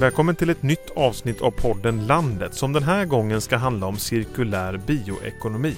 Välkommen 0.00 0.36
till 0.36 0.50
ett 0.50 0.62
nytt 0.62 0.90
avsnitt 0.96 1.40
av 1.40 1.50
podden 1.50 2.06
Landet 2.06 2.54
som 2.54 2.72
den 2.72 2.82
här 2.82 3.04
gången 3.04 3.40
ska 3.40 3.56
handla 3.56 3.86
om 3.86 3.96
cirkulär 3.96 4.76
bioekonomi. 4.86 5.76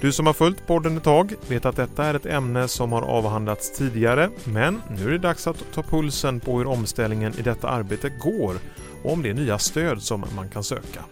Du 0.00 0.12
som 0.12 0.26
har 0.26 0.32
följt 0.32 0.66
podden 0.66 0.96
ett 0.96 1.04
tag 1.04 1.34
vet 1.48 1.66
att 1.66 1.76
detta 1.76 2.04
är 2.04 2.14
ett 2.14 2.26
ämne 2.26 2.68
som 2.68 2.92
har 2.92 3.02
avhandlats 3.02 3.78
tidigare 3.78 4.30
men 4.44 4.82
nu 4.90 5.06
är 5.06 5.10
det 5.10 5.18
dags 5.18 5.46
att 5.46 5.64
ta 5.74 5.82
pulsen 5.82 6.40
på 6.40 6.58
hur 6.58 6.66
omställningen 6.66 7.34
i 7.38 7.42
detta 7.42 7.68
arbete 7.68 8.08
går 8.08 8.56
och 9.02 9.12
om 9.12 9.22
det 9.22 9.34
nya 9.34 9.58
stöd 9.58 10.02
som 10.02 10.24
man 10.36 10.48
kan 10.48 10.64
söka. 10.64 11.04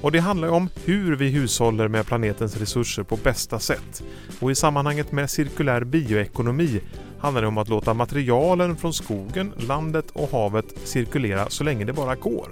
Och 0.00 0.12
det 0.12 0.18
handlar 0.18 0.48
om 0.48 0.68
hur 0.84 1.16
vi 1.16 1.28
hushåller 1.28 1.88
med 1.88 2.06
planetens 2.06 2.56
resurser 2.56 3.02
på 3.02 3.16
bästa 3.16 3.58
sätt. 3.58 4.02
Och 4.40 4.50
i 4.50 4.54
sammanhanget 4.54 5.12
med 5.12 5.30
cirkulär 5.30 5.84
bioekonomi 5.84 6.80
handlar 7.22 7.42
det 7.42 7.48
om 7.48 7.58
att 7.58 7.68
låta 7.68 7.94
materialen 7.94 8.76
från 8.76 8.92
skogen, 8.92 9.52
landet 9.56 10.10
och 10.12 10.30
havet 10.30 10.66
cirkulera 10.84 11.50
så 11.50 11.64
länge 11.64 11.84
det 11.84 11.92
bara 11.92 12.14
går. 12.14 12.48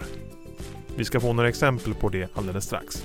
Vi 0.97 1.05
ska 1.05 1.21
få 1.21 1.33
några 1.33 1.49
exempel 1.49 1.95
på 1.95 2.09
det 2.09 2.37
alldeles 2.37 2.65
strax. 2.65 3.05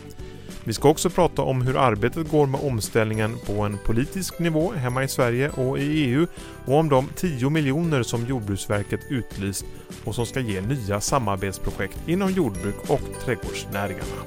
Vi 0.63 0.73
ska 0.73 0.89
också 0.89 1.09
prata 1.09 1.41
om 1.41 1.61
hur 1.61 1.77
arbetet 1.77 2.31
går 2.31 2.47
med 2.47 2.61
omställningen 2.63 3.37
på 3.45 3.61
en 3.61 3.77
politisk 3.85 4.39
nivå 4.39 4.71
hemma 4.71 5.03
i 5.03 5.07
Sverige 5.07 5.49
och 5.49 5.79
i 5.79 5.81
EU 5.81 6.27
och 6.65 6.77
om 6.77 6.89
de 6.89 7.07
10 7.15 7.49
miljoner 7.49 8.03
som 8.03 8.25
Jordbruksverket 8.25 8.99
utlyst 9.09 9.65
och 10.03 10.15
som 10.15 10.25
ska 10.25 10.39
ge 10.39 10.61
nya 10.61 11.01
samarbetsprojekt 11.01 11.97
inom 12.07 12.31
jordbruk 12.31 12.89
och 12.89 13.01
trädgårdsnäringarna. 13.25 14.21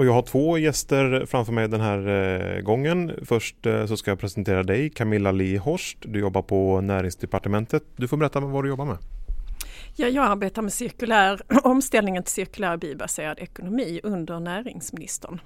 Och 0.00 0.06
jag 0.06 0.12
har 0.12 0.22
två 0.22 0.58
gäster 0.58 1.26
framför 1.26 1.52
mig 1.52 1.68
den 1.68 1.80
här 1.80 2.08
eh, 2.08 2.60
gången. 2.60 3.12
Först 3.22 3.66
eh, 3.66 3.86
så 3.86 3.96
ska 3.96 4.10
jag 4.10 4.18
presentera 4.18 4.62
dig, 4.62 4.90
Camilla 4.90 5.32
Lee 5.32 5.58
Horst. 5.58 5.98
Du 6.00 6.20
jobbar 6.20 6.42
på 6.42 6.80
Näringsdepartementet. 6.80 7.82
Du 7.96 8.08
får 8.08 8.16
berätta 8.16 8.40
vad 8.40 8.64
du 8.64 8.68
jobbar 8.68 8.84
med. 8.84 8.96
Ja, 9.96 10.08
jag 10.08 10.24
arbetar 10.24 10.62
med 10.62 10.72
cirkulär, 10.72 11.40
omställningen 11.64 12.22
till 12.22 12.32
cirkulär 12.32 12.76
biobaserad 12.76 13.38
ekonomi 13.38 14.00
under 14.02 14.40
näringsministern. 14.40 15.40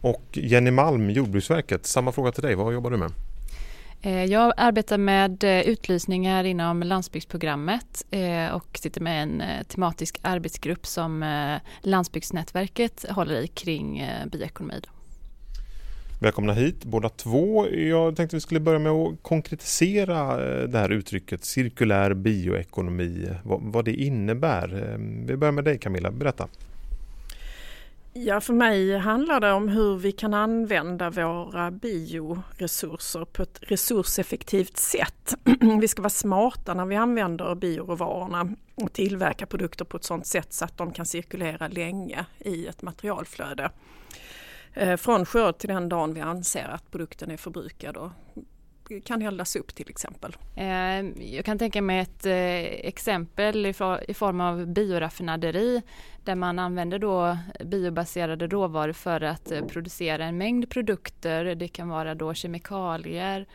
Och 0.00 0.24
Jenny 0.32 0.70
Malm, 0.70 1.10
Jordbruksverket, 1.10 1.86
samma 1.86 2.12
fråga 2.12 2.32
till 2.32 2.42
dig. 2.42 2.54
Vad 2.54 2.74
jobbar 2.74 2.90
du 2.90 2.96
med? 2.96 3.10
Eh, 4.04 4.24
jag 4.24 4.52
arbetar 4.56 4.98
med 4.98 5.44
eh, 5.44 5.60
utlysningar 5.60 6.44
inom 6.44 6.82
landsbygdsprogrammet 6.82 8.04
eh, 8.10 8.54
och 8.54 8.78
sitter 8.78 9.00
med 9.00 9.22
en 9.22 9.42
tematisk 9.68 10.18
arbetsgrupp 10.22 10.86
som 10.86 11.24
Landsbygdsnätverket 11.80 13.04
håller 13.10 13.40
i 13.40 13.46
kring 13.46 14.06
bioekonomi. 14.32 14.80
Välkomna 16.20 16.52
hit 16.52 16.84
båda 16.84 17.08
två. 17.08 17.68
Jag 17.68 18.16
tänkte 18.16 18.36
vi 18.36 18.40
skulle 18.40 18.60
börja 18.60 18.78
med 18.78 18.92
att 18.92 19.22
konkretisera 19.22 20.36
det 20.66 20.78
här 20.78 20.92
uttrycket 20.92 21.44
cirkulär 21.44 22.14
bioekonomi, 22.14 23.28
vad 23.44 23.84
det 23.84 23.94
innebär. 23.94 24.96
Vi 25.26 25.36
börjar 25.36 25.52
med 25.52 25.64
dig 25.64 25.78
Camilla, 25.78 26.10
berätta. 26.10 26.48
Ja, 28.14 28.40
för 28.40 28.52
mig 28.52 28.98
handlar 28.98 29.40
det 29.40 29.52
om 29.52 29.68
hur 29.68 29.96
vi 29.96 30.12
kan 30.12 30.34
använda 30.34 31.10
våra 31.10 31.70
bioresurser 31.70 33.24
på 33.24 33.42
ett 33.42 33.58
resurseffektivt 33.62 34.76
sätt. 34.76 35.34
vi 35.80 35.88
ska 35.88 36.02
vara 36.02 36.10
smarta 36.10 36.74
när 36.74 36.86
vi 36.86 36.96
använder 36.96 37.54
bioråvarorna 37.54 38.48
och 38.74 38.92
tillverka 38.92 39.46
produkter 39.46 39.84
på 39.84 39.96
ett 39.96 40.04
sådant 40.04 40.26
sätt 40.26 40.52
så 40.52 40.64
att 40.64 40.78
de 40.78 40.92
kan 40.92 41.06
cirkulera 41.06 41.68
länge 41.68 42.26
i 42.38 42.66
ett 42.66 42.82
materialflöde. 42.82 43.70
Eh, 44.72 44.96
från 44.96 45.26
skörd 45.26 45.58
till 45.58 45.68
den 45.68 45.88
dagen 45.88 46.14
vi 46.14 46.20
anser 46.20 46.68
att 46.68 46.90
produkten 46.90 47.30
är 47.30 47.36
förbrukad 47.36 47.96
och 47.96 48.10
kan 49.00 49.22
eldas 49.22 49.56
upp 49.56 49.74
till 49.74 49.90
exempel. 49.90 50.36
Eh, 50.56 50.66
jag 51.34 51.44
kan 51.44 51.58
tänka 51.58 51.82
mig 51.82 52.00
ett 52.00 52.26
eh, 52.26 52.86
exempel 52.88 53.66
i 54.08 54.14
form 54.14 54.40
av 54.40 54.66
bioraffinaderi 54.66 55.82
där 56.24 56.34
man 56.34 56.58
använder 56.58 56.98
då 56.98 57.38
biobaserade 57.64 58.46
råvaror 58.46 58.92
för 58.92 59.20
att 59.20 59.52
eh, 59.52 59.64
producera 59.64 60.24
en 60.24 60.38
mängd 60.38 60.70
produkter. 60.70 61.44
Det 61.44 61.68
kan 61.68 61.88
vara 61.88 62.14
då 62.14 62.34
kemikalier, 62.34 63.46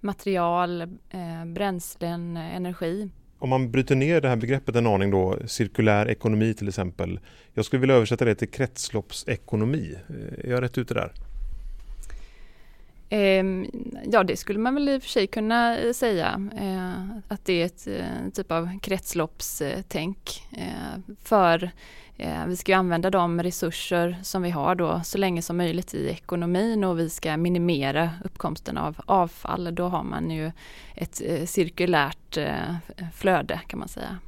material, 0.00 0.98
bränslen, 1.46 2.36
energi. 2.36 3.10
Om 3.38 3.48
man 3.48 3.70
bryter 3.70 3.94
ner 3.94 4.20
det 4.20 4.28
här 4.28 4.36
begreppet 4.36 4.76
en 4.76 4.86
aning 4.86 5.10
då, 5.10 5.38
cirkulär 5.46 6.08
ekonomi 6.08 6.54
till 6.54 6.68
exempel. 6.68 7.20
Jag 7.54 7.64
skulle 7.64 7.80
vilja 7.80 7.96
översätta 7.96 8.24
det 8.24 8.34
till 8.34 8.50
kretsloppsekonomi. 8.50 9.94
Är 10.38 10.50
jag 10.50 10.62
rätt 10.62 10.78
ute 10.78 10.94
där? 10.94 11.12
Ehm, 13.14 13.66
ja, 14.12 14.24
det 14.24 14.36
skulle 14.36 14.58
man 14.58 14.74
väl 14.74 14.88
i 14.88 14.98
och 14.98 15.02
för 15.02 15.08
sig 15.08 15.26
kunna 15.26 15.78
eh, 15.78 15.92
säga. 15.92 16.48
Eh, 16.56 17.18
att 17.28 17.44
det 17.44 17.62
är 17.62 17.66
ett 17.66 17.86
eh, 17.86 18.30
typ 18.34 18.52
av 18.52 18.78
kretsloppstänk. 18.82 20.48
För 21.24 21.70
vi 22.46 22.56
ska 22.56 22.76
använda 22.76 23.10
de 23.10 23.42
resurser 23.42 24.16
som 24.22 24.42
vi 24.42 24.50
har 24.50 24.74
då 24.74 25.00
så 25.04 25.18
länge 25.18 25.42
som 25.42 25.56
möjligt 25.56 25.94
i 25.94 26.08
ekonomin 26.08 26.84
och 26.84 26.98
vi 26.98 27.10
ska 27.10 27.36
minimera 27.36 28.10
uppkomsten 28.24 28.78
av 28.78 29.00
avfall. 29.06 29.74
Då 29.74 29.88
har 29.88 30.02
man 30.02 30.30
ju 30.30 30.52
ett 30.94 31.22
cirkulärt 31.46 32.38
flöde 33.14 33.60
kan 33.66 33.78
man 33.78 33.88
säga. 33.88 34.18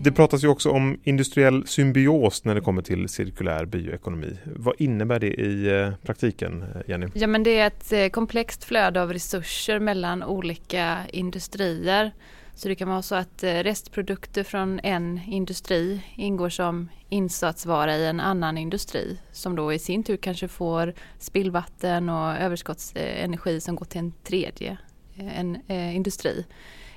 Det 0.00 0.12
pratas 0.12 0.44
ju 0.44 0.48
också 0.48 0.70
om 0.70 0.98
industriell 1.04 1.66
symbios 1.66 2.44
när 2.44 2.54
det 2.54 2.60
kommer 2.60 2.82
till 2.82 3.08
cirkulär 3.08 3.64
bioekonomi. 3.64 4.36
Vad 4.44 4.74
innebär 4.78 5.18
det 5.20 5.34
i 5.34 5.80
eh, 5.80 5.92
praktiken, 6.02 6.62
eh, 6.62 6.90
Jenny? 6.90 7.06
Ja, 7.14 7.26
men 7.26 7.42
det 7.42 7.58
är 7.58 7.66
ett 7.66 7.92
eh, 7.92 8.08
komplext 8.08 8.64
flöde 8.64 9.02
av 9.02 9.12
resurser 9.12 9.78
mellan 9.78 10.22
olika 10.22 10.98
industrier. 11.12 12.12
Så 12.54 12.68
det 12.68 12.74
kan 12.74 12.88
vara 12.88 13.02
så 13.02 13.14
att 13.14 13.42
restprodukter 13.42 14.42
från 14.42 14.80
en 14.82 15.20
industri 15.26 16.02
ingår 16.16 16.48
som 16.48 16.88
insatsvara 17.08 17.96
i 17.96 18.06
en 18.06 18.20
annan 18.20 18.58
industri 18.58 19.18
som 19.32 19.56
då 19.56 19.72
i 19.72 19.78
sin 19.78 20.04
tur 20.04 20.16
kanske 20.16 20.48
får 20.48 20.94
spillvatten 21.18 22.08
och 22.08 22.36
överskottsenergi 22.36 23.60
som 23.60 23.76
går 23.76 23.86
till 23.86 23.98
en 23.98 24.12
tredje 24.24 24.78
en, 25.16 25.58
eh, 25.66 25.96
industri. 25.96 26.44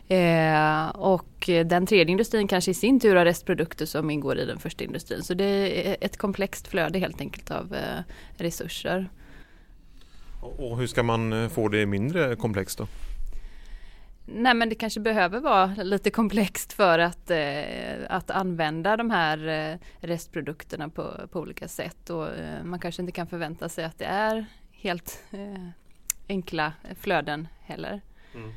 Eh, 0.07 0.89
och 0.89 1.49
den 1.65 1.85
tredje 1.85 2.11
industrin 2.11 2.47
kanske 2.47 2.71
i 2.71 2.73
sin 2.73 2.99
tur 2.99 3.15
har 3.15 3.25
restprodukter 3.25 3.85
som 3.85 4.09
ingår 4.09 4.37
i 4.37 4.45
den 4.45 4.59
första 4.59 4.83
industrin. 4.83 5.23
Så 5.23 5.33
det 5.33 5.45
är 5.89 5.97
ett 6.01 6.17
komplext 6.17 6.67
flöde 6.67 6.99
helt 6.99 7.21
enkelt 7.21 7.51
av 7.51 7.75
eh, 7.75 8.01
resurser. 8.37 9.09
Och 10.41 10.77
hur 10.77 10.87
ska 10.87 11.03
man 11.03 11.33
eh, 11.33 11.49
få 11.49 11.67
det 11.67 11.85
mindre 11.85 12.35
komplext 12.35 12.77
då? 12.77 12.87
Nej 14.25 14.53
men 14.53 14.69
det 14.69 14.75
kanske 14.75 14.99
behöver 14.99 15.39
vara 15.39 15.65
lite 15.65 16.09
komplext 16.09 16.73
för 16.73 16.99
att, 16.99 17.31
eh, 17.31 17.97
att 18.09 18.31
använda 18.31 18.97
de 18.97 19.09
här 19.11 19.47
eh, 19.47 19.77
restprodukterna 20.07 20.89
på, 20.89 21.27
på 21.31 21.39
olika 21.39 21.67
sätt. 21.67 22.09
Och, 22.09 22.27
eh, 22.27 22.63
man 22.63 22.79
kanske 22.79 23.01
inte 23.01 23.11
kan 23.11 23.27
förvänta 23.27 23.69
sig 23.69 23.85
att 23.85 23.99
det 23.99 24.05
är 24.05 24.45
helt 24.71 25.23
eh, 25.31 25.67
enkla 26.27 26.73
flöden 26.99 27.47
heller. 27.61 28.01
Mm. 28.35 28.51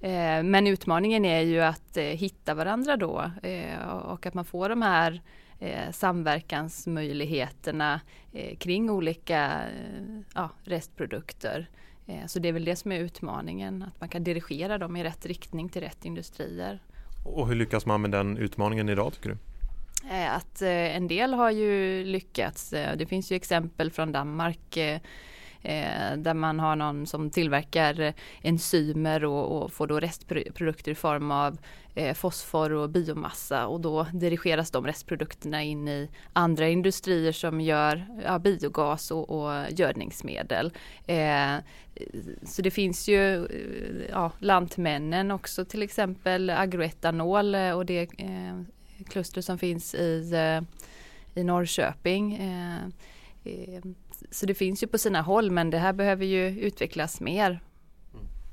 Eh, 0.00 0.42
men 0.42 0.66
utmaningen 0.66 1.24
är 1.24 1.40
ju 1.40 1.60
att 1.60 1.96
eh, 1.96 2.04
hitta 2.04 2.54
varandra 2.54 2.96
då 2.96 3.30
eh, 3.42 3.88
och 3.88 4.26
att 4.26 4.34
man 4.34 4.44
får 4.44 4.68
de 4.68 4.82
här 4.82 5.22
samverkansmöjligheterna 5.92 8.00
kring 8.58 8.90
olika 8.90 9.60
ja, 10.34 10.50
restprodukter. 10.64 11.70
Så 12.26 12.38
det 12.38 12.48
är 12.48 12.52
väl 12.52 12.64
det 12.64 12.76
som 12.76 12.92
är 12.92 13.00
utmaningen, 13.00 13.82
att 13.82 14.00
man 14.00 14.08
kan 14.08 14.24
dirigera 14.24 14.78
dem 14.78 14.96
i 14.96 15.04
rätt 15.04 15.26
riktning 15.26 15.68
till 15.68 15.82
rätt 15.82 16.04
industrier. 16.04 16.82
Och 17.26 17.48
hur 17.48 17.54
lyckas 17.54 17.86
man 17.86 18.00
med 18.00 18.10
den 18.10 18.36
utmaningen 18.36 18.88
idag 18.88 19.12
tycker 19.12 19.28
du? 19.28 19.36
Att 20.28 20.62
en 20.62 21.08
del 21.08 21.34
har 21.34 21.50
ju 21.50 22.04
lyckats. 22.04 22.70
Det 22.70 23.06
finns 23.08 23.32
ju 23.32 23.36
exempel 23.36 23.90
från 23.90 24.12
Danmark 24.12 24.78
eh, 25.62 26.16
där 26.16 26.34
man 26.34 26.60
har 26.60 26.76
någon 26.76 27.06
som 27.06 27.30
tillverkar 27.30 28.12
enzymer 28.42 29.24
och, 29.24 29.62
och 29.62 29.72
får 29.72 29.86
då 29.86 30.00
restprodukter 30.00 30.92
i 30.92 30.94
form 30.94 31.30
av 31.30 31.58
eh, 31.94 32.14
fosfor 32.14 32.72
och 32.72 32.90
biomassa 32.90 33.66
och 33.66 33.80
då 33.80 34.06
dirigeras 34.12 34.70
de 34.70 34.86
restprodukterna 34.86 35.62
in 35.62 35.88
i 35.88 36.08
andra 36.32 36.68
industrier 36.68 37.32
som 37.32 37.60
gör 37.60 38.06
ja, 38.24 38.38
biogas 38.38 39.10
och, 39.10 39.30
och 39.30 39.70
gödningsmedel. 39.70 40.72
Eh, 41.06 41.54
så 42.44 42.62
det 42.62 42.70
finns 42.70 43.08
ju 43.08 43.46
eh, 43.46 44.10
ja, 44.10 44.32
Lantmännen 44.38 45.30
också 45.30 45.64
till 45.64 45.82
exempel 45.82 46.50
agroetanol 46.50 47.54
eh, 47.54 47.72
och 47.72 47.86
det 47.86 48.00
eh, 48.18 48.60
kluster 49.08 49.40
som 49.40 49.58
finns 49.58 49.94
i, 49.94 50.32
eh, 50.34 51.40
i 51.40 51.44
Norrköping. 51.44 52.34
Eh, 52.34 53.82
så 54.30 54.46
det 54.46 54.54
finns 54.54 54.82
ju 54.82 54.86
på 54.86 54.98
sina 54.98 55.22
håll 55.22 55.50
men 55.50 55.70
det 55.70 55.78
här 55.78 55.92
behöver 55.92 56.24
ju 56.24 56.60
utvecklas 56.60 57.20
mer. 57.20 57.60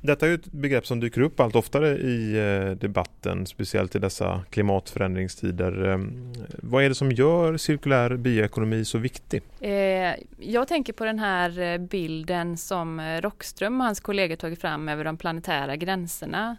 Detta 0.01 0.27
är 0.27 0.33
ett 0.33 0.51
begrepp 0.51 0.88
som 0.88 1.00
dyker 1.00 1.21
upp 1.21 1.39
allt 1.39 1.56
oftare 1.56 1.97
i 1.97 2.38
eh, 2.38 2.71
debatten, 2.71 3.45
speciellt 3.45 3.95
i 3.95 4.00
dessa 4.00 4.44
klimatförändringstider. 4.50 5.85
Ehm, 5.85 6.33
vad 6.63 6.83
är 6.83 6.89
det 6.89 6.95
som 6.95 7.12
gör 7.12 7.57
cirkulär 7.57 8.18
bioekonomi 8.18 8.85
så 8.85 8.97
viktig? 8.97 9.41
Eh, 9.62 10.13
jag 10.39 10.68
tänker 10.68 10.94
på 10.94 11.06
den 11.06 11.19
här 11.19 11.59
eh, 11.59 11.77
bilden 11.77 12.57
som 12.57 13.01
Rockström 13.21 13.81
och 13.81 13.85
hans 13.85 14.00
kollegor 14.00 14.35
tagit 14.35 14.62
fram 14.62 14.89
över 14.89 15.03
de 15.03 15.18
planetära 15.18 15.75
gränserna. 15.75 16.57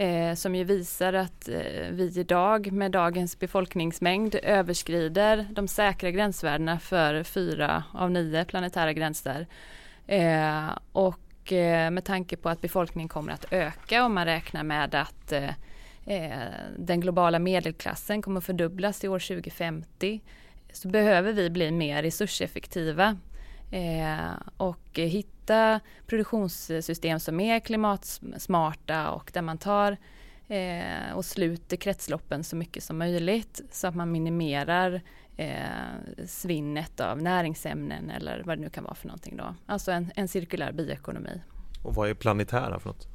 Eh, 0.00 0.34
som 0.34 0.54
ju 0.54 0.64
visar 0.64 1.12
att 1.12 1.48
eh, 1.48 1.90
vi 1.90 2.12
idag 2.16 2.72
med 2.72 2.90
dagens 2.90 3.38
befolkningsmängd 3.38 4.34
överskrider 4.34 5.46
de 5.50 5.68
säkra 5.68 6.10
gränsvärdena 6.10 6.78
för 6.78 7.22
fyra 7.22 7.84
av 7.92 8.10
nio 8.10 8.44
planetära 8.44 8.92
gränser. 8.92 9.46
Eh, 10.06 10.68
och 10.92 11.20
Eh, 11.52 11.90
med 11.90 12.04
tanke 12.04 12.36
på 12.36 12.48
att 12.48 12.60
befolkningen 12.60 13.08
kommer 13.08 13.32
att 13.32 13.52
öka 13.52 14.04
och 14.04 14.10
man 14.10 14.24
räknar 14.24 14.62
med 14.62 14.94
att 14.94 15.32
eh, 15.32 16.30
den 16.76 17.00
globala 17.00 17.38
medelklassen 17.38 18.22
kommer 18.22 18.38
att 18.38 18.44
fördubblas 18.44 19.00
till 19.00 19.08
år 19.08 19.18
2050 19.18 20.20
så 20.72 20.88
behöver 20.88 21.32
vi 21.32 21.50
bli 21.50 21.70
mer 21.70 22.02
resurseffektiva 22.02 23.18
och 24.56 24.98
hitta 24.98 25.80
produktionssystem 26.06 27.20
som 27.20 27.40
är 27.40 27.60
klimatsmarta 27.60 29.10
och 29.10 29.30
där 29.34 29.42
man 29.42 29.58
tar 29.58 29.96
och 31.14 31.24
sluter 31.24 31.76
kretsloppen 31.76 32.44
så 32.44 32.56
mycket 32.56 32.82
som 32.82 32.98
möjligt 32.98 33.60
så 33.70 33.86
att 33.86 33.94
man 33.94 34.12
minimerar 34.12 35.00
eh, 35.38 36.26
svinnet 36.26 37.00
av 37.00 37.22
näringsämnen 37.22 38.10
eller 38.10 38.42
vad 38.44 38.58
det 38.58 38.62
nu 38.62 38.70
kan 38.70 38.84
vara 38.84 38.94
för 38.94 39.06
någonting 39.06 39.36
då. 39.36 39.54
Alltså 39.66 39.92
en, 39.92 40.10
en 40.14 40.28
cirkulär 40.28 40.72
bioekonomi. 40.72 41.40
Och 41.82 41.94
vad 41.94 42.10
är 42.10 42.14
planetära 42.14 42.80
för 42.80 42.88
något? 42.88 43.08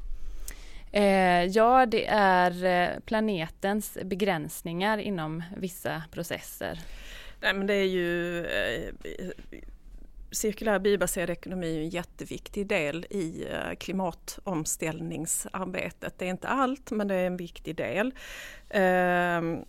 Eh, 0.92 1.44
ja, 1.44 1.86
det 1.86 2.08
är 2.08 2.66
eh, 2.66 3.00
planetens 3.00 3.98
begränsningar 4.04 4.98
inom 4.98 5.44
vissa 5.58 6.04
processer. 6.12 6.80
Nej, 7.42 7.54
men 7.54 7.68
det 7.68 7.74
är 7.74 7.88
ju 7.88 8.40
eh, 8.46 8.94
cirkulär 10.34 10.80
biobaserad 10.80 11.30
ekonomi 11.30 11.78
är 11.78 11.82
en 11.82 11.90
jätteviktig 11.90 12.68
del 12.68 13.06
i 13.10 13.48
eh, 13.52 13.76
klimatomställningsarbetet. 13.80 16.14
Det 16.18 16.26
är 16.26 16.30
inte 16.30 16.48
allt 16.48 16.92
men 16.92 17.08
det 17.08 17.16
är 17.16 17.28
en 17.28 17.38
viktig 17.38 17.76
del. 17.76 18.14
Ehm, 18.70 19.66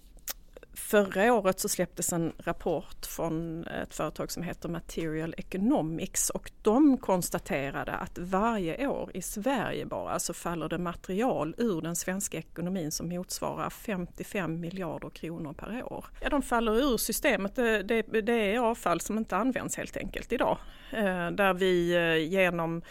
Förra 0.77 1.35
året 1.35 1.61
så 1.61 1.69
släpptes 1.69 2.13
en 2.13 2.33
rapport 2.39 3.07
från 3.07 3.67
ett 3.67 3.95
företag 3.95 4.31
som 4.31 4.43
heter 4.43 4.69
Material 4.69 5.35
Economics 5.37 6.31
och 6.31 6.51
de 6.63 6.99
konstaterade 6.99 7.93
att 7.93 8.19
varje 8.19 8.87
år 8.87 9.11
i 9.15 9.23
Sverige 9.23 9.87
bara 9.87 10.19
så 10.19 10.35
faller 10.35 10.69
det 10.69 10.79
material 10.79 11.55
ur 11.59 11.81
den 11.81 11.97
svenska 11.97 12.39
ekonomin 12.39 12.91
som 12.91 13.09
motsvarar 13.09 13.71
55 13.71 14.61
miljarder 14.61 15.11
kronor 15.11 15.53
per 15.53 15.93
år. 15.93 16.05
Ja, 16.21 16.29
de 16.29 16.43
faller 16.43 16.73
ur 16.73 16.97
systemet. 16.97 17.57
Det, 17.57 17.83
det, 17.83 18.03
det 18.03 18.55
är 18.55 18.59
avfall 18.59 19.01
som 19.01 19.19
inte 19.19 19.37
används 19.37 19.77
helt 19.77 19.97
enkelt 19.97 20.33
idag. 20.33 20.59
Eh, 20.91 21.31
där 21.31 21.55
vi 21.55 21.95
eh, 21.95 22.33
genom 22.33 22.83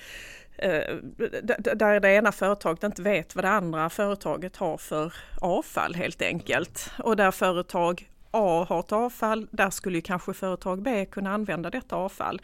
Eh, 0.58 0.96
där 1.76 2.00
det 2.00 2.10
ena 2.10 2.32
företaget 2.32 2.84
inte 2.84 3.02
vet 3.02 3.36
vad 3.36 3.44
det 3.44 3.50
andra 3.50 3.90
företaget 3.90 4.56
har 4.58 4.78
för 4.78 5.14
avfall 5.42 5.96
helt 5.96 6.22
enkelt. 6.22 6.92
Och 7.00 7.16
där 7.16 7.32
företag 7.32 8.10
A 8.32 8.66
har 8.70 8.80
ett 8.80 8.92
avfall, 8.92 9.48
där 9.52 9.70
skulle 9.70 10.02
kanske 10.02 10.34
företag 10.34 10.82
B 10.82 11.06
kunna 11.06 11.34
använda 11.34 11.70
detta 11.70 11.96
avfall. 11.96 12.42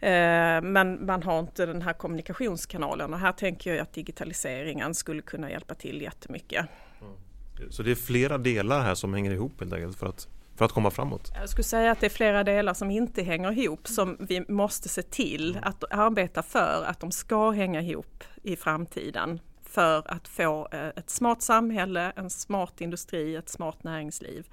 Eh, 0.00 0.62
men 0.62 1.06
man 1.06 1.22
har 1.22 1.40
inte 1.40 1.66
den 1.66 1.82
här 1.82 1.92
kommunikationskanalen 1.92 3.14
och 3.14 3.20
här 3.20 3.32
tänker 3.32 3.70
jag 3.70 3.82
att 3.82 3.92
digitaliseringen 3.92 4.94
skulle 4.94 5.22
kunna 5.22 5.50
hjälpa 5.50 5.74
till 5.74 6.02
jättemycket. 6.02 6.66
Mm. 7.00 7.70
Så 7.70 7.82
det 7.82 7.90
är 7.90 7.94
flera 7.94 8.38
delar 8.38 8.80
här 8.80 8.94
som 8.94 9.14
hänger 9.14 9.30
ihop 9.30 9.60
helt 9.60 9.72
enkelt 9.72 9.98
för 9.98 10.06
att 10.06 10.28
för 10.56 10.64
att 10.64 10.72
komma 10.72 10.90
framåt? 10.90 11.32
Jag 11.34 11.48
skulle 11.48 11.64
säga 11.64 11.92
att 11.92 12.00
det 12.00 12.06
är 12.06 12.10
flera 12.10 12.44
delar 12.44 12.74
som 12.74 12.90
inte 12.90 13.22
hänger 13.22 13.58
ihop 13.58 13.88
som 13.88 14.16
vi 14.20 14.44
måste 14.48 14.88
se 14.88 15.02
till 15.02 15.58
att 15.62 15.84
arbeta 15.90 16.42
för 16.42 16.84
att 16.86 17.00
de 17.00 17.10
ska 17.10 17.50
hänga 17.50 17.80
ihop 17.80 18.24
i 18.42 18.56
framtiden 18.56 19.40
för 19.62 20.02
att 20.10 20.28
få 20.28 20.68
eh, 20.72 20.86
ett 20.86 21.10
smart 21.10 21.42
samhälle, 21.42 22.12
en 22.16 22.30
smart 22.30 22.80
industri, 22.80 23.36
ett 23.36 23.48
smart 23.48 23.84
näringsliv. 23.84 24.46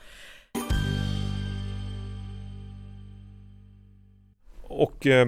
Och 4.62 5.08
eh, 5.08 5.26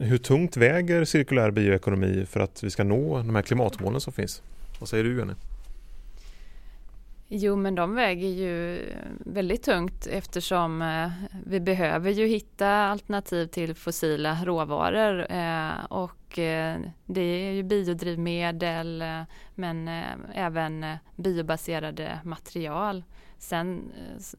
hur 0.00 0.18
tungt 0.18 0.56
väger 0.56 1.04
cirkulär 1.04 1.50
bioekonomi 1.50 2.26
för 2.26 2.40
att 2.40 2.62
vi 2.62 2.70
ska 2.70 2.84
nå 2.84 3.16
de 3.16 3.34
här 3.34 3.42
klimatmålen 3.42 4.00
som 4.00 4.12
finns? 4.12 4.42
Vad 4.80 4.88
säger 4.88 5.04
du 5.04 5.18
Jenny? 5.18 5.34
Jo 7.30 7.56
men 7.56 7.74
de 7.74 7.94
väger 7.94 8.28
ju 8.28 8.86
väldigt 9.18 9.62
tungt 9.62 10.06
eftersom 10.06 10.82
eh, 10.82 11.10
vi 11.46 11.60
behöver 11.60 12.10
ju 12.10 12.26
hitta 12.26 12.68
alternativ 12.68 13.46
till 13.46 13.74
fossila 13.74 14.44
råvaror 14.44 15.32
eh, 15.32 15.84
och 15.84 16.38
eh, 16.38 16.80
det 17.06 17.20
är 17.20 17.52
ju 17.52 17.62
biodrivmedel 17.62 19.04
men 19.54 19.88
även 20.34 20.86
biobaserade 21.16 22.20
material. 22.24 23.04
Sen 23.38 23.92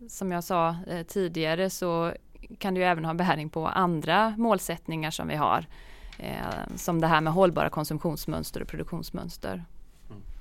som 0.07 0.31
jag 0.31 0.43
sa 0.43 0.75
tidigare 1.07 1.69
så 1.69 2.13
kan 2.57 2.73
det 2.73 2.79
ju 2.79 2.85
även 2.85 3.05
ha 3.05 3.13
bäring 3.13 3.49
på 3.49 3.67
andra 3.67 4.33
målsättningar 4.37 5.11
som 5.11 5.27
vi 5.27 5.35
har. 5.35 5.65
Som 6.75 7.01
det 7.01 7.07
här 7.07 7.21
med 7.21 7.33
hållbara 7.33 7.69
konsumtionsmönster 7.69 8.61
och 8.61 8.67
produktionsmönster. 8.67 9.65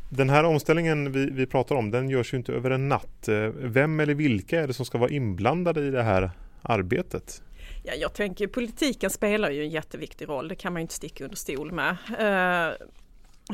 Den 0.09 0.31
här 0.31 0.45
omställningen 0.45 1.13
vi, 1.13 1.31
vi 1.31 1.47
pratar 1.47 1.75
om 1.75 1.91
den 1.91 2.11
görs 2.11 2.33
ju 2.33 2.37
inte 2.37 2.53
över 2.53 2.71
en 2.71 2.89
natt. 2.89 3.29
Eh, 3.29 3.49
vem 3.55 4.01
eller 4.01 4.15
vilka 4.15 4.61
är 4.61 4.67
det 4.67 4.73
som 4.73 4.87
ska 4.87 4.99
vara 4.99 5.11
inblandade 5.11 5.87
i 5.87 5.91
det 5.91 6.03
här 6.03 6.31
arbetet? 6.63 7.43
Ja, 7.85 7.95
jag 7.95 8.15
tänker 8.15 8.47
politiken 8.47 9.11
spelar 9.11 9.51
ju 9.51 9.63
en 9.63 9.71
jätteviktig 9.71 10.29
roll, 10.29 10.49
det 10.49 10.55
kan 10.55 10.73
man 10.73 10.83
inte 10.83 10.95
sticka 10.95 11.25
under 11.25 11.37
stol 11.37 11.73
med. 11.73 11.97
Uh, 12.11 12.87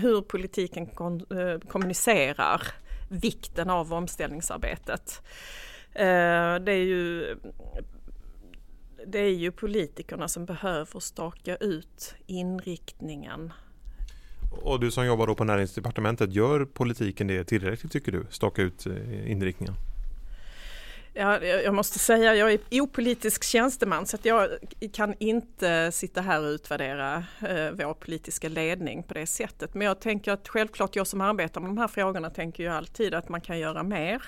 hur 0.03 0.23
politiken 0.23 0.87
kon, 0.87 1.27
uh, 1.33 1.59
kommunicerar 1.59 2.63
vikten 3.11 3.71
av 3.71 3.93
omställningsarbetet. 3.93 5.23
Uh, 5.91 6.65
det 6.65 6.73
är 6.73 6.85
ju 6.85 7.37
det 9.07 9.19
är 9.19 9.31
ju 9.31 9.53
politikerna 9.53 10.29
som 10.29 10.45
behöver 10.45 11.01
staka 11.01 11.57
ut 11.57 12.15
inriktningen 12.27 13.53
och 14.63 14.81
du 14.81 14.91
som 14.91 15.07
jobbar 15.07 15.27
då 15.27 15.35
på 15.35 15.45
näringsdepartementet, 15.45 16.33
gör 16.33 16.65
politiken 16.65 17.27
det 17.27 17.45
tillräckligt 17.45 17.93
tycker 17.93 18.13
du? 18.13 18.27
Staka 18.31 18.63
ut 18.63 18.87
eh, 18.87 19.31
inriktningen? 19.31 19.75
Ja, 21.17 21.45
jag 21.45 21.75
måste 21.75 21.99
säga 21.99 22.35
jag 22.35 22.53
är 22.53 22.61
opolitisk 22.71 23.45
tjänsteman 23.45 24.07
så 24.07 24.17
att 24.17 24.25
jag 24.25 24.49
kan 24.93 25.15
inte 25.19 25.93
sitta 25.93 26.21
här 26.21 26.41
och 26.43 26.49
utvärdera 26.49 27.17
eh, 27.41 27.71
vår 27.73 27.95
politiska 27.95 28.49
ledning 28.49 29.03
på 29.03 29.15
det 29.15 29.27
sättet. 29.27 29.75
Men 29.75 29.87
jag 29.87 30.01
tänker 30.01 30.33
att 30.33 30.49
självklart 30.49 30.97
jag 30.97 31.07
som 31.07 31.21
arbetar 31.21 31.61
med 31.61 31.71
de 31.71 31.79
här 31.79 31.89
frågorna 31.89 32.31
tänker 32.31 32.63
ju 32.63 32.69
alltid 32.69 33.15
att 33.15 33.29
man 33.29 33.41
kan 33.41 33.59
göra 33.59 33.83
mer. 33.83 34.23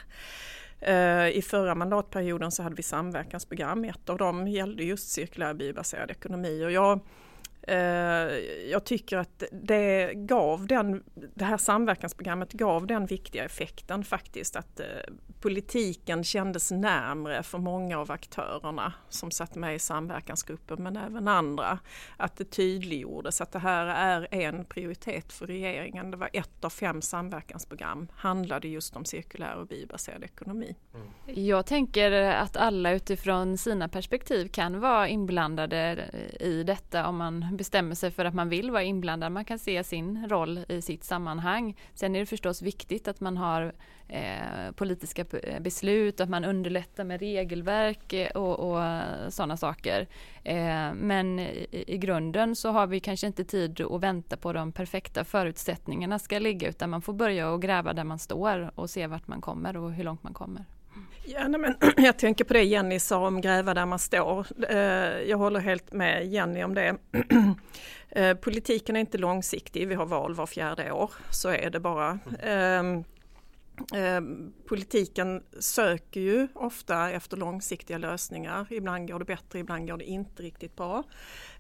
Eh, 0.80 1.28
I 1.28 1.42
förra 1.42 1.74
mandatperioden 1.74 2.52
så 2.52 2.62
hade 2.62 2.74
vi 2.76 2.82
samverkansprogram. 2.82 3.84
Ett 3.84 4.10
av 4.10 4.18
dem 4.18 4.48
gällde 4.48 4.84
just 4.84 5.08
cirkulär 5.08 5.54
biobaserad 5.54 6.10
ekonomi 6.10 6.64
och 6.64 6.72
jag 6.72 7.00
Eh, 7.66 7.78
jag 8.70 8.84
tycker 8.84 9.16
att 9.16 9.42
det 9.52 10.12
gav 10.14 10.66
den, 10.66 11.02
det 11.34 11.44
här 11.44 11.56
samverkansprogrammet 11.56 12.52
gav 12.52 12.86
den 12.86 13.06
viktiga 13.06 13.44
effekten 13.44 14.04
faktiskt 14.04 14.56
att 14.56 14.80
eh, 14.80 14.86
politiken 15.40 16.24
kändes 16.24 16.70
närmre 16.70 17.42
för 17.42 17.58
många 17.58 17.98
av 17.98 18.10
aktörerna 18.10 18.92
som 19.08 19.30
satt 19.30 19.54
med 19.54 19.74
i 19.74 19.78
samverkansgruppen 19.78 20.82
men 20.82 20.96
även 20.96 21.28
andra. 21.28 21.78
Att 22.16 22.36
det 22.36 22.44
tydliggjordes 22.44 23.40
att 23.40 23.52
det 23.52 23.58
här 23.58 23.86
är 23.86 24.34
en 24.34 24.64
prioritet 24.64 25.32
för 25.32 25.46
regeringen. 25.46 26.10
Det 26.10 26.16
var 26.16 26.30
ett 26.32 26.64
av 26.64 26.70
fem 26.70 27.02
samverkansprogram 27.02 28.08
handlade 28.14 28.68
just 28.68 28.96
om 28.96 29.04
cirkulär 29.04 29.54
och 29.54 29.66
biobaserad 29.66 30.24
ekonomi. 30.24 30.76
Mm. 30.94 31.08
Jag 31.46 31.66
tänker 31.66 32.12
att 32.12 32.56
alla 32.56 32.92
utifrån 32.92 33.58
sina 33.58 33.88
perspektiv 33.88 34.48
kan 34.48 34.80
vara 34.80 35.08
inblandade 35.08 36.04
i 36.40 36.62
detta 36.62 37.06
om 37.06 37.16
man 37.16 37.55
bestämmer 37.56 37.94
sig 37.94 38.10
för 38.10 38.24
att 38.24 38.34
man 38.34 38.48
vill 38.48 38.70
vara 38.70 38.82
inblandad. 38.82 39.32
Man 39.32 39.44
kan 39.44 39.58
se 39.58 39.84
sin 39.84 40.28
roll 40.28 40.64
i 40.68 40.82
sitt 40.82 41.04
sammanhang. 41.04 41.76
Sen 41.94 42.16
är 42.16 42.20
det 42.20 42.26
förstås 42.26 42.62
viktigt 42.62 43.08
att 43.08 43.20
man 43.20 43.36
har 43.36 43.72
eh, 44.08 44.72
politiska 44.74 45.24
beslut, 45.60 46.20
att 46.20 46.28
man 46.28 46.44
underlättar 46.44 47.04
med 47.04 47.20
regelverk 47.20 48.12
eh, 48.12 48.30
och, 48.30 48.58
och 48.58 48.82
sådana 49.32 49.56
saker. 49.56 50.06
Eh, 50.44 50.94
men 50.94 51.38
i, 51.38 51.84
i, 51.86 51.98
grunden 51.98 52.56
så 52.56 52.70
har 52.70 52.86
vi 52.86 53.00
kanske 53.00 53.26
inte 53.26 53.44
tid 53.44 53.80
att 53.80 54.00
vänta 54.00 54.36
på 54.36 54.52
de 54.52 54.72
perfekta 54.72 55.24
förutsättningarna 55.24 56.18
ska 56.18 56.38
ligga 56.38 56.68
utan 56.68 56.90
man 56.90 57.02
får 57.02 57.12
börja 57.12 57.50
och 57.50 57.62
gräva 57.62 57.92
där 57.92 58.04
man 58.04 58.18
står 58.18 58.70
och 58.74 58.90
se 58.90 59.06
vart 59.06 59.28
man 59.28 59.40
kommer 59.40 59.76
och 59.76 59.92
hur 59.92 60.04
långt 60.04 60.22
man 60.22 60.34
kommer. 60.34 60.64
Ja, 61.24 61.48
nej, 61.48 61.60
men 61.60 61.74
jag 62.04 62.18
tänker 62.18 62.44
på 62.44 62.52
det 62.52 62.62
Jenny 62.62 62.98
sa 62.98 63.26
om 63.26 63.40
gräva 63.40 63.74
där 63.74 63.86
man 63.86 63.98
står. 63.98 64.46
Eh, 64.68 64.78
jag 65.28 65.38
håller 65.38 65.60
helt 65.60 65.92
med 65.92 66.26
Jenny 66.26 66.62
om 66.64 66.74
det. 66.74 66.96
Eh, 68.10 68.34
politiken 68.34 68.96
är 68.96 69.00
inte 69.00 69.18
långsiktig, 69.18 69.88
vi 69.88 69.94
har 69.94 70.06
val 70.06 70.34
var 70.34 70.46
fjärde 70.46 70.92
år, 70.92 71.10
så 71.30 71.48
är 71.48 71.70
det 71.70 71.80
bara. 71.80 72.18
Ehm, 72.42 73.04
Eh, 73.94 74.20
politiken 74.68 75.42
söker 75.58 76.20
ju 76.20 76.48
ofta 76.54 77.10
efter 77.10 77.36
långsiktiga 77.36 77.98
lösningar. 77.98 78.66
Ibland 78.70 79.08
går 79.08 79.18
det 79.18 79.24
bättre, 79.24 79.58
ibland 79.58 79.88
går 79.88 79.96
det 79.96 80.04
inte 80.04 80.42
riktigt 80.42 80.76
bra. 80.76 81.02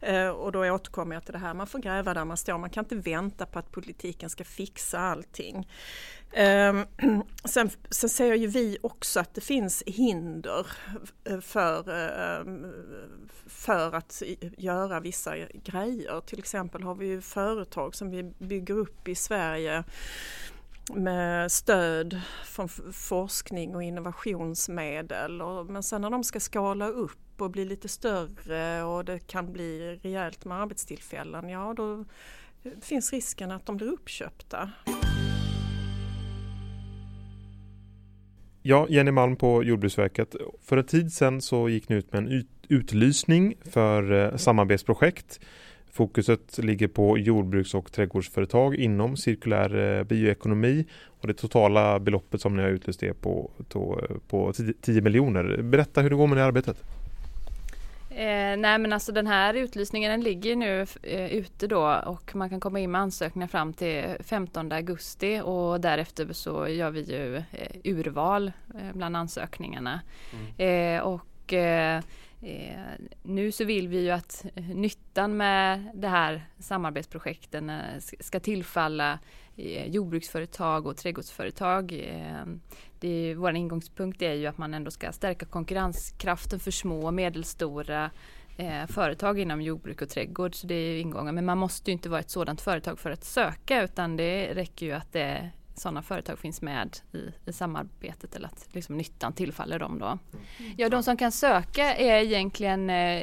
Eh, 0.00 0.28
och 0.28 0.52
då 0.52 0.70
återkommer 0.70 1.16
jag 1.16 1.24
till 1.24 1.32
det 1.32 1.38
här, 1.38 1.54
man 1.54 1.66
får 1.66 1.78
gräva 1.78 2.14
där 2.14 2.24
man 2.24 2.36
står. 2.36 2.58
Man 2.58 2.70
kan 2.70 2.84
inte 2.84 2.96
vänta 3.10 3.46
på 3.46 3.58
att 3.58 3.72
politiken 3.72 4.30
ska 4.30 4.44
fixa 4.44 4.98
allting. 4.98 5.68
Eh, 6.32 6.74
sen, 7.44 7.70
sen 7.90 8.10
ser 8.10 8.34
ju 8.34 8.46
vi 8.46 8.78
också 8.82 9.20
att 9.20 9.34
det 9.34 9.40
finns 9.40 9.82
hinder 9.86 10.66
för, 11.40 11.90
ehm, 11.90 12.72
för 13.46 13.94
att 13.94 14.22
göra 14.56 15.00
vissa 15.00 15.36
grejer. 15.64 16.20
Till 16.20 16.38
exempel 16.38 16.82
har 16.82 16.94
vi 16.94 17.06
ju 17.06 17.20
företag 17.20 17.94
som 17.94 18.10
vi 18.10 18.22
bygger 18.22 18.74
upp 18.74 19.08
i 19.08 19.14
Sverige 19.14 19.84
med 20.94 21.52
stöd 21.52 22.20
från 22.44 22.68
forskning 22.92 23.74
och 23.74 23.82
innovationsmedel. 23.82 25.42
Och, 25.42 25.66
men 25.66 25.82
sen 25.82 26.00
när 26.00 26.10
de 26.10 26.24
ska 26.24 26.40
skala 26.40 26.88
upp 26.88 27.40
och 27.40 27.50
bli 27.50 27.64
lite 27.64 27.88
större 27.88 28.82
och 28.82 29.04
det 29.04 29.18
kan 29.18 29.52
bli 29.52 29.98
rejält 30.02 30.44
med 30.44 30.60
arbetstillfällen, 30.60 31.48
ja 31.48 31.74
då 31.76 32.04
finns 32.80 33.12
risken 33.12 33.50
att 33.50 33.66
de 33.66 33.76
blir 33.76 33.88
uppköpta. 33.88 34.70
Ja, 38.62 38.86
Jenny 38.88 39.10
Malm 39.10 39.36
på 39.36 39.64
Jordbruksverket. 39.64 40.36
För 40.62 40.76
en 40.76 40.84
tid 40.84 41.12
sedan 41.12 41.40
så 41.40 41.68
gick 41.68 41.88
ni 41.88 41.96
ut 41.96 42.12
med 42.12 42.22
en 42.22 42.46
utlysning 42.68 43.54
för 43.64 44.12
eh, 44.12 44.36
samarbetsprojekt 44.36 45.40
Fokuset 45.96 46.58
ligger 46.58 46.88
på 46.88 47.18
jordbruks 47.18 47.74
och 47.74 47.92
trädgårdsföretag 47.92 48.74
inom 48.74 49.16
cirkulär 49.16 49.98
eh, 49.98 50.04
bioekonomi 50.04 50.86
och 51.20 51.26
det 51.26 51.34
totala 51.34 51.98
beloppet 51.98 52.40
som 52.40 52.56
ni 52.56 52.62
har 52.62 52.68
utlyst 52.68 53.02
är 53.02 53.12
på, 53.12 53.50
på 54.28 54.52
10 54.80 55.00
miljoner. 55.00 55.62
Berätta 55.62 56.00
hur 56.00 56.10
det 56.10 56.16
går 56.16 56.26
med 56.26 56.38
det 56.38 56.44
arbetet. 56.44 56.82
Eh, 58.10 58.56
nej 58.56 58.78
men 58.78 58.92
alltså 58.92 59.12
den 59.12 59.26
här 59.26 59.54
utlysningen 59.54 60.10
den 60.10 60.20
ligger 60.20 60.56
nu 60.56 60.86
eh, 61.02 61.34
ute 61.34 61.66
då 61.66 62.02
och 62.06 62.36
man 62.36 62.50
kan 62.50 62.60
komma 62.60 62.80
in 62.80 62.90
med 62.90 63.00
ansökningar 63.00 63.48
fram 63.48 63.72
till 63.72 64.04
15 64.20 64.72
augusti 64.72 65.40
och 65.44 65.80
därefter 65.80 66.32
så 66.32 66.68
gör 66.68 66.90
vi 66.90 67.00
ju 67.00 67.36
eh, 67.36 67.42
urval 67.84 68.52
eh, 68.74 68.92
bland 68.94 69.16
ansökningarna. 69.16 70.00
Mm. 70.32 70.96
Eh, 70.96 71.02
och 71.02 71.26
Eh, 71.52 72.02
Eh, 72.46 73.06
nu 73.22 73.52
så 73.52 73.64
vill 73.64 73.88
vi 73.88 74.00
ju 74.00 74.10
att 74.10 74.46
eh, 74.54 74.64
nyttan 74.64 75.36
med 75.36 75.90
det 75.94 76.08
här 76.08 76.46
samarbetsprojekten 76.58 77.70
eh, 77.70 77.98
ska 78.20 78.40
tillfalla 78.40 79.18
jordbruksföretag 79.86 80.86
och 80.86 80.96
trädgårdsföretag. 80.96 81.92
Eh, 81.92 82.46
det, 83.00 83.34
vår 83.34 83.56
ingångspunkt 83.56 84.22
är 84.22 84.34
ju 84.34 84.46
att 84.46 84.58
man 84.58 84.74
ändå 84.74 84.90
ska 84.90 85.12
stärka 85.12 85.46
konkurrenskraften 85.46 86.60
för 86.60 86.70
små 86.70 87.06
och 87.06 87.14
medelstora 87.14 88.10
företag 88.88 89.38
inom 89.38 89.62
jordbruk 89.62 90.02
och 90.02 90.08
trädgård. 90.08 90.54
Så 90.54 90.66
det 90.66 90.74
är 90.74 91.00
ingången. 91.00 91.34
Men 91.34 91.44
man 91.44 91.58
måste 91.58 91.90
ju 91.90 91.92
inte 91.92 92.08
vara 92.08 92.20
ett 92.20 92.30
sådant 92.30 92.60
företag 92.60 92.98
för 92.98 93.10
att 93.10 93.24
söka 93.24 93.82
utan 93.82 94.16
det 94.16 94.54
räcker 94.54 94.86
ju 94.86 94.92
att 94.92 95.12
det 95.12 95.50
sådana 95.78 96.02
företag 96.02 96.38
finns 96.38 96.62
med 96.62 96.96
i, 97.12 97.50
i 97.50 97.52
samarbetet 97.52 98.36
eller 98.36 98.46
att 98.46 98.68
liksom 98.72 98.96
nyttan 98.96 99.32
tillfaller 99.32 99.78
dem 99.78 99.98
då. 99.98 100.06
Mm. 100.06 100.20
Ja, 100.76 100.88
de 100.88 101.02
som 101.02 101.16
kan 101.16 101.32
söka 101.32 101.94
är 101.94 102.22
egentligen 102.22 102.90
eh, 102.90 103.22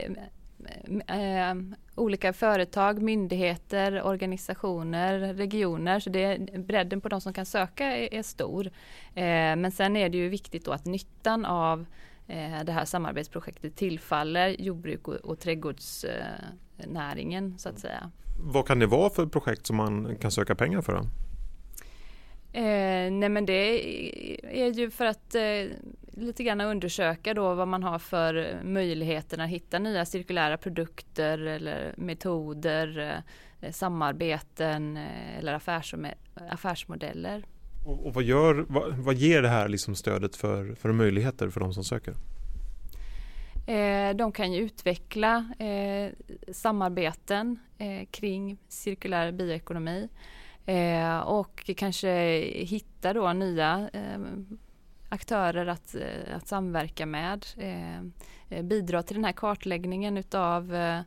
eh, 1.08 1.56
olika 1.96 2.34
företag, 2.34 3.02
myndigheter, 3.02 4.04
organisationer, 4.04 5.34
regioner. 5.34 6.00
Så 6.00 6.10
det 6.10 6.38
bredden 6.58 7.02
på 7.02 7.10
de 7.10 7.22
som 7.22 7.34
kan 7.34 7.46
söka 7.46 7.86
är, 7.86 8.14
är 8.14 8.24
stor. 8.24 8.66
Eh, 9.16 9.56
men 9.56 9.72
sen 9.72 9.96
är 9.96 10.10
det 10.10 10.18
ju 10.18 10.30
viktigt 10.30 10.66
då 10.66 10.72
att 10.72 10.86
nyttan 10.86 11.46
av 11.46 11.86
eh, 12.28 12.64
det 12.66 12.72
här 12.72 12.86
samarbetsprojektet 12.86 13.76
tillfaller 13.76 14.50
jordbruk 14.50 15.08
och, 15.08 15.16
och 15.16 15.40
trädgårdsnäringen 15.40 17.58
så 17.58 17.70
att 17.70 17.80
säga. 17.80 18.12
Vad 18.40 18.68
kan 18.68 18.80
det 18.80 18.88
vara 18.88 19.10
för 19.10 19.26
projekt 19.26 19.68
som 19.68 19.76
man 19.76 20.16
kan 20.16 20.32
söka 20.32 20.56
pengar 20.56 20.82
för? 20.82 20.94
Då? 20.94 21.02
Eh, 22.56 23.12
nej 23.12 23.30
men 23.30 23.46
det 23.46 23.54
är 24.64 24.74
ju 24.74 24.90
för 24.90 25.06
att 25.06 25.36
eh, 25.36 25.42
lite 26.12 26.44
grann 26.44 26.62
undersöka 26.62 27.34
då 27.34 27.54
vad 27.54 27.68
man 27.68 27.84
har 27.84 28.00
för 28.00 28.60
möjligheter 28.64 29.38
att 29.38 29.50
hitta 29.50 29.80
nya 29.80 30.06
cirkulära 30.06 30.58
produkter 30.58 31.40
eller 31.40 31.94
metoder, 31.98 33.22
eh, 33.62 33.72
samarbeten 33.72 34.98
eh, 34.98 35.38
eller 35.38 35.54
affärsmodeller. 36.50 37.46
Och, 37.86 38.06
och, 38.06 38.14
vad, 38.14 38.24
gör, 38.24 38.66
vad, 38.70 38.94
vad 38.94 39.16
ger 39.16 39.42
det 39.42 39.50
här 39.50 39.68
liksom 39.68 39.96
stödet 39.96 40.36
för, 40.36 40.76
för 40.76 40.92
möjligheter 40.92 41.50
för 41.50 41.60
de 41.60 41.74
som 41.74 41.84
söker? 41.84 42.14
Eh, 43.68 44.16
de 44.16 44.32
kan 44.32 44.54
ju 44.54 44.62
utveckla 44.62 45.54
eh, 45.60 46.12
samarbeten 46.54 47.60
kring 48.12 48.58
cirkulär 48.68 49.32
bioekonomi. 49.32 50.10
Eh, 50.66 51.20
och 51.20 51.70
kanske 51.78 52.10
hitta 52.66 53.14
då 53.14 53.34
nya 53.34 53.90
eh, 53.94 54.20
aktörer 55.10 55.68
att, 55.68 55.96
eh, 55.96 56.36
att 56.36 56.48
samverka 56.48 57.06
med. 57.06 57.46
Eh, 57.58 58.00
eh, 58.50 58.64
bidra 58.64 59.04
till 59.04 59.16
den 59.16 59.26
här 59.26 59.32
kartläggningen 59.32 60.18
utav 60.18 60.76
eh, 60.76 61.02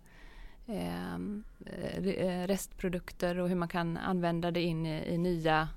eh, 0.67 2.47
restprodukter 2.47 3.39
och 3.39 3.49
hur 3.49 3.57
man 3.57 3.69
kan 3.69 3.97
använda 3.97 4.51
det 4.51 4.63
in 4.63 4.87
i, 4.87 5.15
i 5.15 5.19
nya, 5.19 5.69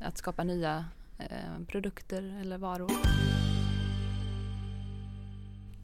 att 0.00 0.18
skapa 0.18 0.44
nya 0.44 0.84
produkter 1.66 2.40
eller 2.40 2.58
varor. 2.58 2.90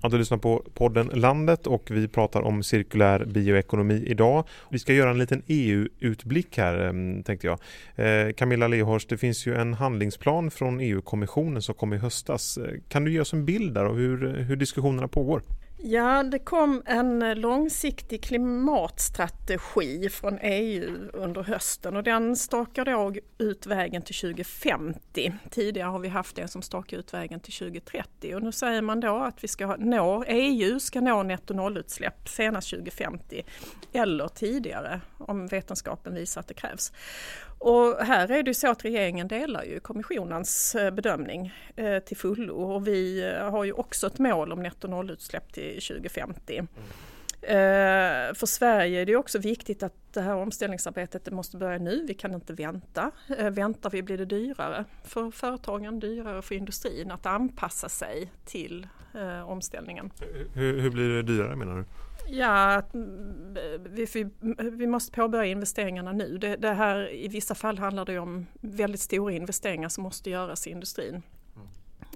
Ja, 0.03 0.09
du 0.09 0.19
lyssnar 0.19 0.39
på 0.39 0.65
podden 0.75 1.07
Landet 1.07 1.67
och 1.67 1.91
vi 1.91 2.09
pratar 2.09 2.43
om 2.43 2.63
cirkulär 2.63 3.25
bioekonomi 3.25 4.05
idag. 4.07 4.45
Vi 4.71 4.79
ska 4.79 4.93
göra 4.93 5.11
en 5.11 5.19
liten 5.19 5.43
EU-utblick 5.47 6.59
här 6.59 6.79
ehm, 6.81 7.23
tänkte 7.23 7.47
jag. 7.47 7.59
Eh, 7.95 8.33
Camilla 8.33 8.69
Lehorst, 8.69 9.09
det 9.09 9.17
finns 9.17 9.47
ju 9.47 9.55
en 9.55 9.75
handlingsplan 9.75 10.51
från 10.51 10.81
EU-kommissionen 10.81 11.63
som 11.63 11.75
kom 11.75 11.93
i 11.93 11.97
höstas. 11.97 12.59
Eh, 12.59 12.75
kan 12.89 13.05
du 13.05 13.13
ge 13.13 13.21
oss 13.21 13.33
en 13.33 13.45
bild 13.45 13.75
där 13.75 13.85
av 13.85 13.97
hur, 13.97 14.37
hur 14.37 14.57
diskussionerna 14.57 15.09
pågår? 15.09 15.43
Ja, 15.81 16.23
det 16.23 16.39
kom 16.39 16.83
en 16.87 17.23
eh, 17.23 17.37
långsiktig 17.37 18.23
klimatstrategi 18.23 20.09
från 20.09 20.39
EU 20.43 21.11
under 21.13 21.43
hösten 21.43 21.97
och 21.97 22.03
den 22.03 22.37
stakar 22.37 22.85
då 22.85 23.15
ut 23.39 23.67
vägen 23.67 24.03
till 24.03 24.15
2050. 24.15 25.33
Tidigare 25.51 25.89
har 25.89 25.99
vi 25.99 26.09
haft 26.09 26.39
en 26.39 26.49
som 26.49 26.63
stakar 26.63 26.97
ut 26.97 27.15
vägen 27.15 27.41
till 27.41 27.53
2030 27.53 28.35
och 28.35 28.43
nu 28.43 28.53
säger 28.53 28.83
man 28.83 29.01
då 29.01 29.17
att 29.17 29.45
vi 29.45 29.49
ska 29.49 29.77
nå, 29.77 30.25
EU 30.27 30.81
ska 30.81 31.01
nå 31.01 31.23
netto 31.23 31.55
nollutsläpp 31.55 32.29
senast 32.29 32.71
2050 32.71 33.45
eller 33.93 34.29
tidigare 34.29 35.01
om 35.19 35.47
vetenskapen 35.47 36.15
visar 36.15 36.41
att 36.41 36.49
det 36.49 36.55
krävs. 36.55 36.93
Och 37.59 37.97
här 38.05 38.31
är 38.31 38.43
det 38.43 38.55
så 38.55 38.71
att 38.71 38.85
regeringen 38.85 39.29
delar 39.29 39.65
ju 39.65 39.81
kommissionens 39.81 40.75
eh, 40.75 40.91
bedömning 40.91 41.55
eh, 41.77 41.99
till 41.99 42.17
fullo 42.17 42.55
och 42.55 42.89
vi 42.89 43.33
eh, 43.33 43.51
har 43.51 43.65
ju 43.65 43.73
också 43.73 44.07
ett 44.07 44.19
mål 44.19 44.53
om 44.53 44.63
netto 44.63 44.89
nollutsläpp 44.89 45.53
till 45.53 45.81
2050. 45.83 46.59
Mm. 46.59 46.69
För 48.35 48.47
Sverige 48.47 49.01
är 49.01 49.07
det 49.07 49.17
också 49.17 49.39
viktigt 49.39 49.83
att 49.83 49.95
det 50.13 50.21
här 50.21 50.35
omställningsarbetet 50.35 51.25
det 51.25 51.31
måste 51.31 51.57
börja 51.57 51.79
nu. 51.79 52.05
Vi 52.09 52.15
kan 52.15 52.35
inte 52.35 52.53
vänta. 52.53 53.11
Väntar 53.51 53.91
vi 53.91 54.03
blir 54.03 54.19
det 54.19 54.25
dyrare 54.25 54.85
för 55.05 55.31
företagen, 55.31 56.01
dyrare 56.01 56.43
för 56.43 56.55
industrin 56.55 57.11
att 57.11 57.27
anpassa 57.27 57.89
sig 57.89 58.33
till 58.45 58.87
omställningen. 59.45 60.11
Hur, 60.55 60.81
hur 60.81 60.91
blir 60.91 61.09
det 61.09 61.23
dyrare 61.23 61.57
menar 61.57 61.77
du? 61.77 61.85
Ja, 62.31 62.83
mm, 62.95 63.57
vi, 63.85 64.27
vi, 64.73 64.87
måste 64.87 65.13
påbörja 65.13 65.45
investeringarna 65.45 66.13
nu. 66.13 66.39
Det, 66.39 66.57
det, 66.57 66.73
här, 66.73 67.13
I 67.13 67.29
vissa 67.29 67.55
fall 67.55 67.79
handlar 67.79 68.05
det 68.05 68.19
om 68.19 68.47
väldigt 68.61 69.01
stora 69.01 69.33
investeringar 69.33 69.89
som 69.89 70.03
måste 70.03 70.31
göras 70.31 70.67
i 70.67 70.71
industrin. 70.71 71.23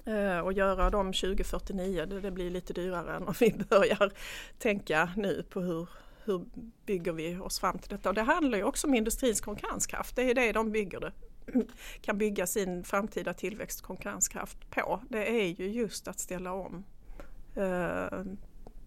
Mm. 0.05 0.17
Uh, 0.17 0.39
och 0.39 0.53
göra 0.53 0.89
dem 0.89 1.13
2049, 1.13 2.05
det, 2.05 2.19
det, 2.19 2.31
blir 2.31 2.49
lite 2.49 2.73
dyrare 2.73 3.15
än 3.15 3.27
om 3.27 3.33
vi 3.39 3.53
börjar 3.69 4.11
tänka 4.59 5.09
nu 5.17 5.43
på 5.49 5.61
hur, 5.61 5.89
hur 6.25 6.45
bygger 6.85 7.11
vi 7.11 7.37
oss 7.37 7.59
fram 7.59 7.79
till 7.79 7.89
detta. 7.89 8.09
Och 8.09 8.15
det 8.15 8.21
handlar 8.21 8.57
ju 8.57 8.63
också 8.63 8.87
om 8.87 8.93
industrins 8.93 9.41
konkurrenskraft, 9.41 10.15
det 10.15 10.29
är 10.29 10.35
det 10.35 10.51
de 10.51 10.71
bygger 10.71 10.99
det 10.99 11.11
kan 12.01 12.17
bygga 12.17 12.47
sin 12.47 12.83
framtida 12.83 13.33
tillväxt 13.33 13.81
konkurrenskraft 13.81 14.69
på. 14.69 15.01
Det 15.09 15.41
är 15.41 15.47
ju 15.47 15.67
just 15.67 16.07
att 16.07 16.19
ställa 16.19 16.53
om 16.53 16.83
uh, 17.57 18.23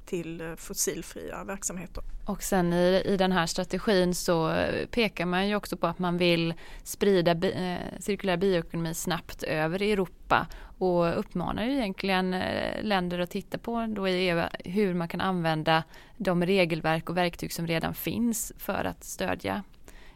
till 0.06 0.54
fossilfria 0.56 1.44
verksamheter. 1.44 2.04
Och 2.24 2.42
sen 2.42 2.72
i, 2.72 3.02
i 3.06 3.16
den 3.16 3.32
här 3.32 3.46
strategin 3.46 4.14
så 4.14 4.66
pekar 4.90 5.26
man 5.26 5.48
ju 5.48 5.56
också 5.56 5.76
på 5.76 5.86
att 5.86 5.98
man 5.98 6.18
vill 6.18 6.54
sprida 6.84 7.34
bi, 7.34 7.52
eh, 7.52 8.00
cirkulär 8.00 8.36
bioekonomi 8.36 8.94
snabbt 8.94 9.42
över 9.42 9.82
Europa 9.82 10.46
och 10.78 11.18
uppmanar 11.18 11.64
ju 11.64 11.72
egentligen 11.72 12.34
eh, 12.34 12.82
länder 12.82 13.18
att 13.18 13.30
titta 13.30 13.58
på 13.58 13.86
då 13.86 14.08
i 14.08 14.28
EU 14.28 14.42
hur 14.64 14.94
man 14.94 15.08
kan 15.08 15.20
använda 15.20 15.84
de 16.16 16.46
regelverk 16.46 17.10
och 17.10 17.16
verktyg 17.16 17.52
som 17.52 17.66
redan 17.66 17.94
finns 17.94 18.52
för 18.58 18.84
att 18.84 19.04
stödja 19.04 19.62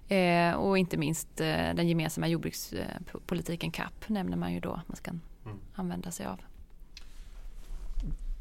eh, 0.09 0.53
och 0.53 0.79
inte 0.79 0.97
minst 0.97 1.41
eh, 1.41 1.75
den 1.75 1.89
gemensamma 1.89 2.29
jordbrukspolitiken 2.29 3.71
CAP 3.71 4.09
nämner 4.09 4.37
man 4.37 4.55
ju 4.55 4.61
då 4.61 4.81
man 4.87 4.97
ska 4.97 5.11
mm. 5.11 5.59
använda 5.75 6.11
sig 6.11 6.27
av. 6.27 6.41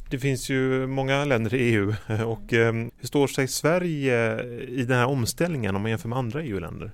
Det 0.10 0.20
finns 0.20 0.50
ju 0.50 0.88
många 0.88 1.26
länder 1.26 1.54
i 1.54 1.58
EU 1.58 1.94
eh, 2.08 2.22
och 2.22 2.54
eh, 2.54 2.74
hur 2.74 3.08
står 3.08 3.28
sig 3.28 3.48
Sverige 3.48 4.44
i 4.68 4.84
den 4.84 4.98
här 4.98 5.06
omställningen 5.06 5.76
om 5.76 5.82
man 5.82 5.92
jämför 5.92 6.10
med 6.10 6.18
andra 6.18 6.44
EU-länder? 6.44 6.92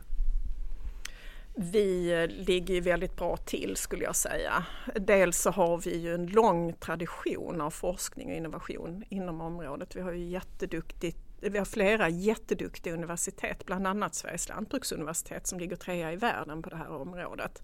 Vi 1.55 2.13
eh, 2.13 2.45
ligger 2.45 2.81
väldigt 2.81 3.15
bra 3.15 3.37
till 3.37 3.75
skulle 3.75 4.03
jag 4.03 4.15
säga. 4.15 4.65
Dels 4.95 5.37
så 5.37 5.51
har 5.51 5.77
vi 5.77 5.97
ju 5.97 6.13
en 6.13 6.27
lång 6.27 6.73
tradition 6.73 7.61
av 7.61 7.71
forskning 7.71 8.29
och 8.29 8.35
innovation 8.35 9.03
inom 9.09 9.41
området. 9.41 9.95
Vi 9.95 10.01
har 10.01 10.11
ju 10.11 10.25
jätteduktigt 10.25 11.17
vi 11.41 11.57
har 11.57 11.65
flera 11.65 12.09
jätteduktiga 12.09 12.93
universitet, 12.93 13.65
bland 13.65 13.87
annat 13.87 14.15
Sveriges 14.15 14.49
lantbruksuniversitet 14.49 15.47
som 15.47 15.59
ligger 15.59 15.75
trea 15.75 16.13
i 16.13 16.15
världen 16.15 16.61
på 16.61 16.69
det 16.69 16.75
här 16.75 16.89
området. 16.89 17.63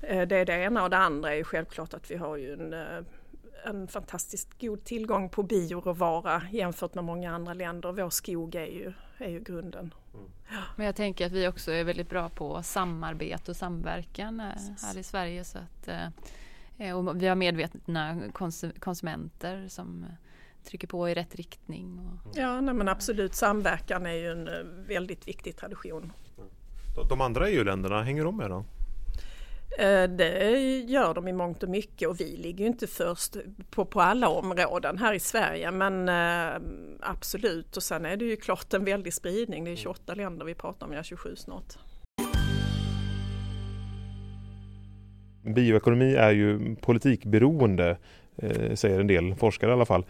Det 0.00 0.36
är 0.36 0.44
det 0.44 0.52
ena 0.52 0.82
och 0.82 0.90
det 0.90 0.96
andra 0.96 1.32
är 1.32 1.36
ju 1.36 1.44
självklart 1.44 1.94
att 1.94 2.10
vi 2.10 2.16
har 2.16 2.36
ju 2.36 2.52
en 2.52 2.74
en 3.64 3.88
fantastiskt 3.88 4.60
god 4.60 4.84
tillgång 4.84 5.28
på 5.28 5.42
bioråvara 5.42 6.42
jämfört 6.50 6.94
med 6.94 7.04
många 7.04 7.34
andra 7.34 7.54
länder. 7.54 7.92
Vår 7.92 8.10
skog 8.10 8.54
är 8.54 8.66
ju, 8.66 8.92
är 9.18 9.28
ju 9.28 9.40
grunden. 9.40 9.94
Mm. 10.14 10.26
Men 10.76 10.86
jag 10.86 10.96
tänker 10.96 11.26
att 11.26 11.32
vi 11.32 11.48
också 11.48 11.72
är 11.72 11.84
väldigt 11.84 12.10
bra 12.10 12.28
på 12.28 12.62
samarbete 12.62 13.50
och 13.50 13.56
samverkan 13.56 14.40
eh, 14.40 14.46
här 14.82 14.98
i 14.98 15.02
Sverige. 15.02 15.44
Så 15.44 15.58
att, 15.58 15.88
eh, 16.78 16.96
och 16.96 17.22
vi 17.22 17.26
har 17.26 17.34
medvetna 17.34 18.20
konsumenter 18.78 19.68
som 19.68 20.06
trycker 20.64 20.88
på 20.88 21.08
i 21.08 21.14
rätt 21.14 21.34
riktning. 21.34 21.98
Och... 21.98 22.30
Ja, 22.34 22.60
nej, 22.60 22.74
men 22.74 22.88
absolut. 22.88 23.34
Samverkan 23.34 24.06
är 24.06 24.12
ju 24.12 24.32
en 24.32 24.48
eh, 24.48 24.54
väldigt 24.88 25.28
viktig 25.28 25.56
tradition. 25.56 26.12
De 27.08 27.20
andra 27.20 27.48
EU-länderna, 27.48 28.02
hänger 28.02 28.24
de 28.24 28.36
med 28.36 28.50
då? 28.50 28.64
Eh, 29.78 30.04
det 30.04 30.58
gör 30.86 31.14
de 31.14 31.28
i 31.28 31.32
mångt 31.32 31.62
och 31.62 31.68
mycket 31.68 32.08
och 32.08 32.20
vi 32.20 32.36
ligger 32.36 32.66
inte 32.66 32.86
först 32.86 33.36
på, 33.70 33.84
på 33.84 34.00
alla 34.00 34.28
områden 34.28 34.98
här 34.98 35.14
i 35.14 35.20
Sverige 35.20 35.70
men 35.70 36.08
eh, 36.08 36.60
absolut 37.00 37.76
och 37.76 37.82
sen 37.82 38.06
är 38.06 38.16
det 38.16 38.24
ju 38.24 38.36
klart 38.36 38.74
en 38.74 38.84
väldig 38.84 39.14
spridning. 39.14 39.64
Det 39.64 39.70
är 39.70 39.76
28 39.76 40.14
länder 40.14 40.46
vi 40.46 40.54
pratar 40.54 40.86
om, 40.86 40.92
ja 40.92 41.02
27 41.02 41.36
snart. 41.36 41.74
Bioekonomi 45.42 46.14
är 46.14 46.30
ju 46.30 46.76
politikberoende 46.76 47.96
eh, 48.36 48.74
säger 48.74 49.00
en 49.00 49.06
del 49.06 49.34
forskare 49.34 49.70
i 49.70 49.74
alla 49.74 49.84
fall. 49.84 50.04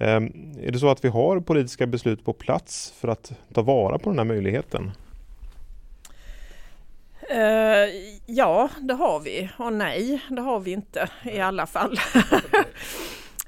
Är 0.00 0.72
det 0.72 0.78
så 0.78 0.88
att 0.88 1.04
vi 1.04 1.08
har 1.08 1.40
politiska 1.40 1.86
beslut 1.86 2.24
på 2.24 2.32
plats 2.32 2.94
för 3.00 3.08
att 3.08 3.32
ta 3.54 3.62
vara 3.62 3.98
på 3.98 4.10
den 4.10 4.18
här 4.18 4.24
möjligheten? 4.24 4.90
Ja, 8.30 8.68
det 8.80 8.94
har 8.94 9.20
vi 9.20 9.50
och 9.56 9.72
nej, 9.72 10.24
det 10.28 10.40
har 10.40 10.60
vi 10.60 10.70
inte 10.70 11.08
i 11.24 11.40
alla 11.40 11.66
fall. 11.66 12.00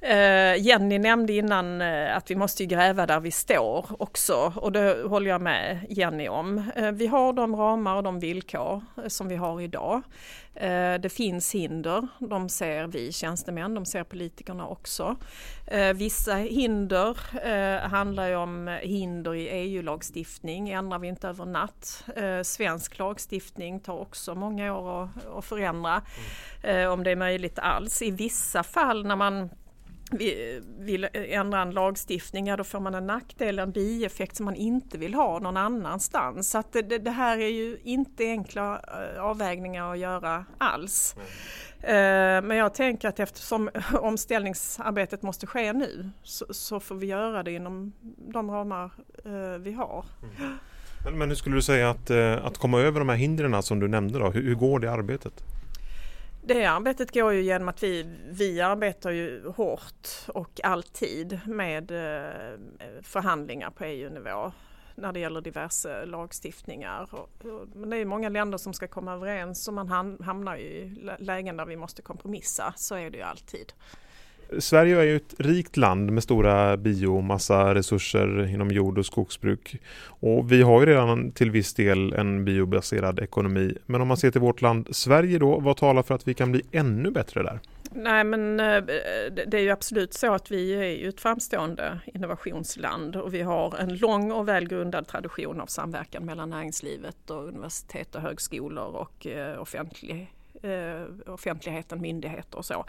Uh, 0.03 0.57
Jenny 0.59 0.99
nämnde 0.99 1.33
innan 1.33 1.83
uh, 1.83 2.17
att 2.17 2.31
vi 2.31 2.37
måste 2.37 2.67
gräva 2.67 3.07
där 3.07 3.21
vi 3.21 3.31
står 3.31 3.87
också 4.03 4.53
och 4.57 4.73
det 4.73 5.03
håller 5.09 5.31
jag 5.31 5.41
med 5.41 5.87
Jenny 5.89 6.29
om. 6.29 6.71
Uh, 6.79 6.91
vi 6.91 7.07
har 7.07 7.33
de 7.33 7.57
ramar 7.57 7.97
och 7.97 8.03
de 8.03 8.21
villkor 8.21 8.83
som 9.09 9.29
vi 9.29 9.37
har 9.37 9.61
idag. 9.61 10.03
Det 11.01 11.13
finns 11.13 11.55
hinder, 11.55 12.09
de 12.19 12.49
ser 12.49 12.87
vi 12.87 13.13
tjänstemän, 13.13 13.75
de 13.75 13.87
ser 13.87 14.05
politikerna 14.05 14.67
också. 14.67 15.17
Vissa 15.95 16.35
hinder 16.35 17.17
handlar 17.89 18.29
ju 18.29 18.37
om 18.37 18.79
hinder 18.83 19.35
i 19.35 19.49
EU-lagstiftning, 19.49 20.71
ändrar 20.71 20.99
vi 20.99 21.09
inte 21.09 21.29
över 21.29 21.47
natt. 21.47 22.05
Svensk 22.43 22.99
lagstiftning 22.99 23.81
tar 23.81 24.01
också 24.01 24.35
många 24.35 24.77
år 24.77 25.09
att 25.39 25.45
förändra 25.45 26.03
mm. 26.63 26.91
om 26.91 27.05
det 27.05 27.11
är 27.11 27.17
möjligt 27.17 27.59
alls. 27.59 28.03
I 28.03 28.11
vissa 28.11 28.63
fall 28.63 29.07
när 29.07 29.17
man 29.17 29.51
vill 30.79 31.09
ändra 31.13 31.63
en 31.63 31.71
lagstiftning, 31.71 32.47
ja 32.47 32.57
då 32.57 32.65
får 32.65 32.81
man 32.81 32.95
en 32.95 33.07
nackdel, 33.07 33.59
en 33.59 33.73
bieffekt 33.73 34.37
som 34.37 34.45
man 34.45 34.55
inte 34.55 34.99
vill 34.99 35.15
ha 35.15 35.39
någon 35.39 35.57
annanstans. 35.57 36.51
Så 36.51 36.59
att 36.59 36.73
det, 36.73 36.83
det 36.83 37.11
här 37.11 37.39
är 37.39 37.49
ju 37.49 37.79
inte 37.85 38.25
enkla 38.25 38.81
eh, 39.15 39.23
avvägningar 39.23 39.93
att 39.93 39.99
göra 39.99 40.45
alls. 40.59 41.15
Mm. 41.17 42.47
Men 42.47 42.57
jag 42.57 42.75
tänker 42.75 43.09
att 43.09 43.21
eftersom 43.21 43.71
omställningsarbetet 43.93 45.23
måste 45.23 45.47
ske 45.47 45.73
nu 45.73 46.11
så, 46.23 46.47
så 46.51 46.81
får 46.81 46.95
vi 46.95 47.07
göra 47.07 47.43
det 47.43 47.53
inom 47.53 47.93
de 48.33 48.51
ramar 48.51 48.91
eh, 49.25 49.59
vi 49.59 49.73
har. 49.73 50.05
Mm. 50.23 50.53
Men, 51.05 51.19
men 51.19 51.29
hur 51.29 51.37
skulle 51.37 51.57
du 51.57 51.63
säga 51.63 51.91
att, 51.91 52.11
att 52.45 52.59
komma 52.59 52.81
över 52.81 52.99
de 52.99 53.09
här 53.09 53.17
hindren 53.17 53.63
som 53.63 53.81
du 53.81 53.89
nämnde 53.89 54.19
då? 54.19 54.31
Hur, 54.31 54.43
hur 54.43 54.55
går 54.55 54.81
det 54.81 54.93
arbetet? 54.93 55.45
Det 56.55 56.65
arbetet 56.65 57.15
går 57.15 57.33
ju 57.33 57.43
genom 57.43 57.69
att 57.69 57.83
vi, 57.83 58.19
vi 58.31 58.61
arbetar 58.61 59.11
ju 59.11 59.49
hårt 59.49 60.09
och 60.29 60.61
alltid 60.63 61.41
med 61.47 61.91
eh, 61.91 62.59
förhandlingar 63.03 63.71
på 63.71 63.85
EU-nivå 63.85 64.53
när 64.95 65.13
det 65.13 65.21
gäller 65.21 65.41
diverse 65.41 66.07
lagstiftningar. 66.07 67.09
Men 67.75 67.91
det 67.91 67.97
är 67.97 68.05
många 68.05 68.29
länder 68.29 68.59
som 68.59 68.73
ska 68.73 68.89
komma 68.89 69.13
överens 69.13 69.69
och 69.69 69.75
man 69.75 69.89
hamnar 70.21 70.57
ju 70.57 70.65
i 70.65 71.11
lägen 71.19 71.57
där 71.57 71.67
vi 71.67 71.77
måste 71.77 72.03
kompromissa. 72.03 72.75
Så 72.77 72.95
är 72.95 73.11
det 73.11 73.17
ju 73.17 73.23
alltid. 73.23 73.73
Sverige 74.59 75.01
är 75.01 75.03
ju 75.03 75.17
ett 75.17 75.35
rikt 75.39 75.77
land 75.77 76.13
med 76.13 76.23
stora 76.23 76.77
biomassaresurser 76.77 78.49
inom 78.55 78.71
jord 78.71 78.99
och 78.99 79.07
skogsbruk. 79.07 79.77
Och 80.05 80.53
vi 80.53 80.63
har 80.63 80.81
ju 80.81 80.87
redan 80.87 81.33
till 81.33 81.51
viss 81.51 81.75
del 81.75 82.13
en 82.13 82.45
biobaserad 82.45 83.19
ekonomi. 83.19 83.75
Men 83.87 84.01
om 84.01 84.09
man 84.09 84.17
ser 84.17 84.31
till 84.31 84.41
vårt 84.41 84.63
land 84.63 84.89
Sverige 84.91 85.39
då, 85.39 85.61
vad 85.61 85.77
talar 85.77 86.03
för 86.03 86.15
att 86.15 86.29
vi 86.29 86.35
kan 86.35 86.53
bli 86.53 86.63
ännu 86.73 87.11
bättre 87.11 87.43
där? 87.43 87.61
Nej 87.93 88.25
men 88.25 88.61
eh, 88.61 88.83
det 89.47 89.55
är 89.55 89.63
ju 89.63 89.71
absolut 89.71 90.15
så 90.15 90.35
att 90.35 90.51
vi 90.51 90.75
är 90.75 91.03
ju 91.03 91.09
ett 91.09 91.21
framstående 91.21 92.01
innovationsland 92.07 93.17
och 93.17 93.35
vi 93.35 93.43
har 93.43 93.77
en 93.79 93.97
lång 93.97 94.33
och 94.33 94.49
välgrundad 94.49 95.07
tradition 95.07 95.61
av 95.61 95.67
samverkan 95.67 96.25
mellan 96.25 96.51
näringslivet 96.51 97.31
och 97.31 97.49
universitet 97.49 98.15
och 98.15 98.21
högskolor 98.21 98.85
och 98.85 99.27
offentlighet. 99.59 99.59
offentlig 99.59 100.40
eh, 100.63 101.33
offentligheten, 101.33 102.01
myndigheter 102.01 102.59
och 102.59 102.65
så. 102.65 102.87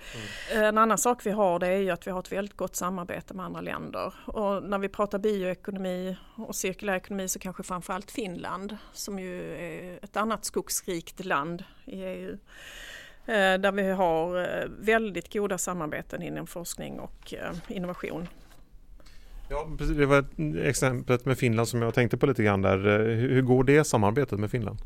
Mm. 0.54 0.66
En 0.66 0.78
annan 0.78 0.98
sak 0.98 1.26
vi 1.26 1.32
har 1.32 1.60
det 1.60 1.68
är 1.68 1.78
ju 1.78 1.90
att 1.90 2.08
vi 2.08 2.12
har 2.12 2.20
ett 2.20 2.32
väldigt 2.32 2.58
gott 2.58 2.76
samarbete 2.76 3.34
med 3.34 3.46
andra 3.46 3.62
länder. 3.62 4.14
Och 4.26 4.64
när 4.64 4.78
vi 4.78 4.90
pratar 4.90 5.20
bioekonomi 5.20 6.18
och 6.36 6.56
cirkulär 6.56 6.96
ekonomi 6.96 7.28
så 7.28 7.40
kanske 7.40 7.64
framförallt 7.64 8.12
Finland 8.12 8.78
som 8.94 9.20
ju 9.20 9.56
är 9.56 10.00
ett 10.04 10.18
annat 10.18 10.46
skogsrikt 10.46 11.26
land 11.26 11.64
i 11.86 12.04
EU. 12.04 12.38
Eh, 13.26 13.60
där 13.60 13.72
vi 13.72 13.92
har 13.92 14.42
eh, 14.42 14.70
väldigt 14.80 15.34
goda 15.34 15.58
samarbeten 15.58 16.22
inom 16.22 16.48
forskning 16.48 17.00
och 17.00 17.34
eh, 17.34 17.54
innovation. 17.68 18.28
Ja, 19.50 19.68
precis. 19.78 19.98
Det 19.98 20.06
var 20.06 20.26
exemplet 20.58 21.26
med 21.26 21.38
Finland 21.38 21.68
som 21.68 21.82
jag 21.82 21.94
tänkte 21.94 22.18
på 22.18 22.26
lite 22.26 22.44
grann 22.44 22.62
där. 22.62 22.78
Hur 23.16 23.42
går 23.42 23.64
det 23.64 23.84
samarbetet 23.84 24.40
med 24.40 24.52
Finland? 24.52 24.80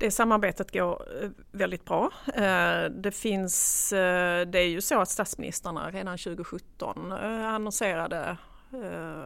Det 0.00 0.10
samarbetet 0.10 0.72
går 0.72 1.22
eh, 1.22 1.30
väldigt 1.52 1.84
bra. 1.84 2.10
Eh, 2.34 2.84
det 2.90 3.12
finns, 3.14 3.92
eh, 3.92 4.46
det 4.46 4.58
är 4.58 4.68
ju 4.68 4.80
så 4.80 5.00
att 5.00 5.08
statsministrarna 5.08 5.90
redan 5.90 6.18
2017 6.18 7.12
annonserade 7.12 8.36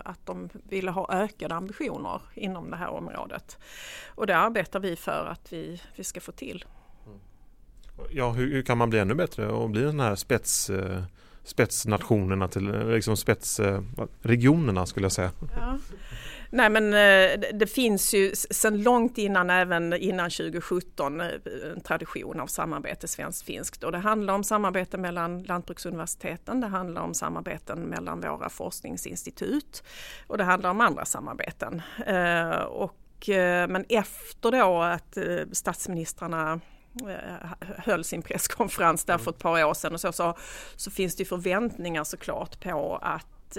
att 0.05 0.27
de 0.27 0.49
ville 0.69 0.91
ha 0.91 1.13
ökade 1.13 1.55
ambitioner 1.55 2.21
inom 2.35 2.71
det 2.71 2.77
här 2.77 2.89
området. 2.89 3.59
Och 4.09 4.27
det 4.27 4.37
arbetar 4.37 4.81
vi 4.81 4.97
för 4.97 5.27
att 5.33 5.53
vi, 5.53 5.83
vi 5.97 6.05
ska 6.05 6.21
få 6.21 6.33
till. 6.33 6.65
Mm. 7.07 7.19
Ja, 8.11 8.31
hur, 8.31 8.53
hur 8.53 8.63
kan 8.63 8.79
man 8.79 8.91
bli 8.91 8.99
ännu 8.99 9.15
bättre 9.15 9.49
och 9.49 9.71
bli 9.71 9.83
den 9.83 10.01
här 10.01 10.15
spets 10.15 10.71
spetsnationerna 11.45 12.49
till 12.49 12.89
liksom 12.89 13.17
spetsregionerna 13.17 14.81
eh, 14.81 14.85
skulle 14.85 15.05
jag 15.05 15.13
säga. 15.13 15.31
Ja. 15.57 15.79
Nej 16.51 16.71
men 16.71 16.85
eh, 16.85 17.41
det 17.55 17.67
finns 17.67 18.15
ju 18.15 18.33
sedan 18.35 18.83
långt 18.83 19.19
innan, 19.19 19.51
även 19.51 19.93
innan 19.93 20.31
2017, 20.31 21.21
eh, 21.21 21.27
en 21.75 21.81
tradition 21.81 22.41
av 22.41 22.47
samarbete 22.47 23.09
svenskt-finskt 23.09 23.85
och 23.85 23.93
det 23.93 23.99
handlar 23.99 24.35
om 24.35 24.45
samarbete 24.45 24.99
mellan 24.99 25.43
lantbruksuniversiteten, 25.43 26.61
det 26.61 26.67
handlar 26.67 27.03
om 27.03 27.15
samarbeten 27.15 27.81
mellan 27.81 28.21
våra 28.21 28.49
forskningsinstitut 28.49 29.83
och 30.27 30.39
det 30.39 30.45
handlar 30.45 30.71
om 30.71 30.81
andra 30.81 31.05
samarbeten. 31.05 31.83
Och, 32.69 33.29
men 33.69 33.85
efter 33.89 34.51
då 34.51 34.83
att 34.83 35.19
statsministrarna 35.53 36.61
höll 37.61 38.05
sin 38.05 38.23
presskonferens 38.23 39.05
där 39.05 39.19
för 39.19 39.31
ett 39.31 39.39
par 39.39 39.65
år 39.65 39.75
sedan 39.75 39.93
och 39.95 40.01
så, 40.01 40.13
så, 40.13 40.37
så 40.77 40.91
finns 40.91 41.17
det 41.17 41.25
förväntningar 41.25 42.05
såklart 42.05 42.61
på 42.61 42.99
att 43.03 43.27
att 43.45 43.57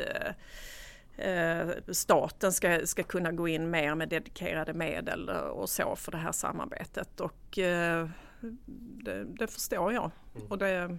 eh, 1.17 1.93
staten 1.93 2.53
ska, 2.53 2.81
ska 2.85 3.03
kunna 3.03 3.31
gå 3.31 3.47
in 3.47 3.69
mer 3.69 3.95
med 3.95 4.09
dedikerade 4.09 4.73
medel 4.73 5.29
och 5.29 5.69
så 5.69 5.95
för 5.95 6.11
det 6.11 6.17
här 6.17 6.31
samarbetet. 6.31 7.19
Och 7.19 7.59
eh, 7.59 8.09
det, 9.03 9.23
det, 9.23 9.47
förstår 9.47 9.93
jag. 9.93 10.11
Mm. 10.35 10.47
Och 10.47 10.57
det, 10.57 10.97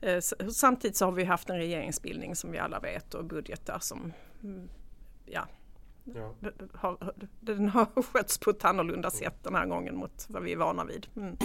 eh, 0.00 0.20
samtidigt 0.52 0.96
så 0.96 1.04
har 1.04 1.12
vi 1.12 1.24
haft 1.24 1.50
en 1.50 1.56
regeringsbildning 1.56 2.36
som 2.36 2.52
vi 2.52 2.58
alla 2.58 2.80
vet 2.80 3.14
och 3.14 3.24
budgetar 3.24 3.78
som 3.78 4.12
mm, 4.42 4.68
ja, 6.04 6.34
ja. 6.40 6.50
Har, 6.74 6.96
den 7.40 7.68
har 7.68 8.02
skötts 8.12 8.38
på 8.38 8.50
ett 8.50 8.64
annorlunda 8.64 9.10
sätt 9.10 9.34
den 9.42 9.54
här 9.54 9.66
gången 9.66 9.96
mot 9.96 10.26
vad 10.28 10.42
vi 10.42 10.52
är 10.52 10.56
vana 10.56 10.84
vid. 10.84 11.06
Mm. 11.16 11.36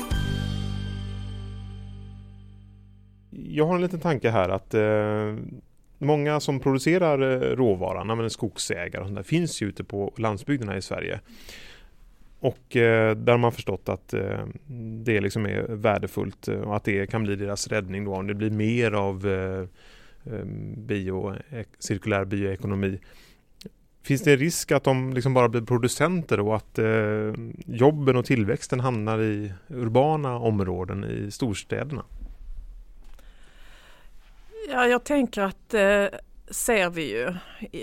Jag 3.29 3.65
har 3.65 3.75
en 3.75 3.81
liten 3.81 3.99
tanke 3.99 4.29
här 4.29 4.49
att 4.49 4.73
eh, 4.73 5.35
många 5.97 6.39
som 6.39 6.59
producerar 6.59 7.21
eh, 7.21 7.55
råvaran, 7.55 8.29
skogsägare, 8.29 9.09
det 9.09 9.23
finns 9.23 9.61
ju 9.61 9.67
ute 9.67 9.83
på 9.83 10.13
landsbygderna 10.17 10.77
i 10.77 10.81
Sverige. 10.81 11.19
Och 12.39 12.75
eh, 12.75 13.15
där 13.15 13.37
man 13.37 13.51
förstått 13.51 13.89
att 13.89 14.13
eh, 14.13 14.45
det 15.03 15.21
liksom 15.21 15.45
är 15.45 15.61
värdefullt 15.69 16.47
och 16.47 16.75
att 16.75 16.83
det 16.83 17.07
kan 17.07 17.23
bli 17.23 17.35
deras 17.35 17.67
räddning 17.67 18.05
då 18.05 18.13
om 18.13 18.27
det 18.27 18.33
blir 18.33 18.49
mer 18.49 18.91
av 18.91 19.27
eh, 19.27 19.61
eh 20.33 20.45
bio, 20.77 21.35
cirkulär 21.79 22.25
bioekonomi. 22.25 22.99
Finns 24.07 24.21
det 24.21 24.35
risk 24.35 24.71
att 24.71 24.83
de 24.83 25.13
liksom 25.13 25.33
bara 25.33 25.49
blir 25.49 25.61
producenter 25.61 26.39
och 26.39 26.55
att 26.55 26.79
eh, 26.79 27.33
jobben 27.65 28.15
och 28.15 28.25
tillväxten 28.25 28.79
hamnar 28.79 29.21
i 29.21 29.53
urbana 29.67 30.35
områden 30.35 31.03
i 31.03 31.31
storstäderna? 31.31 32.03
Ja, 34.69 34.87
jag 34.87 35.03
tänker 35.03 35.41
att 35.41 35.73
eh, 35.73 36.05
ser 36.51 36.89
vi 36.89 37.11
ju 37.11 37.33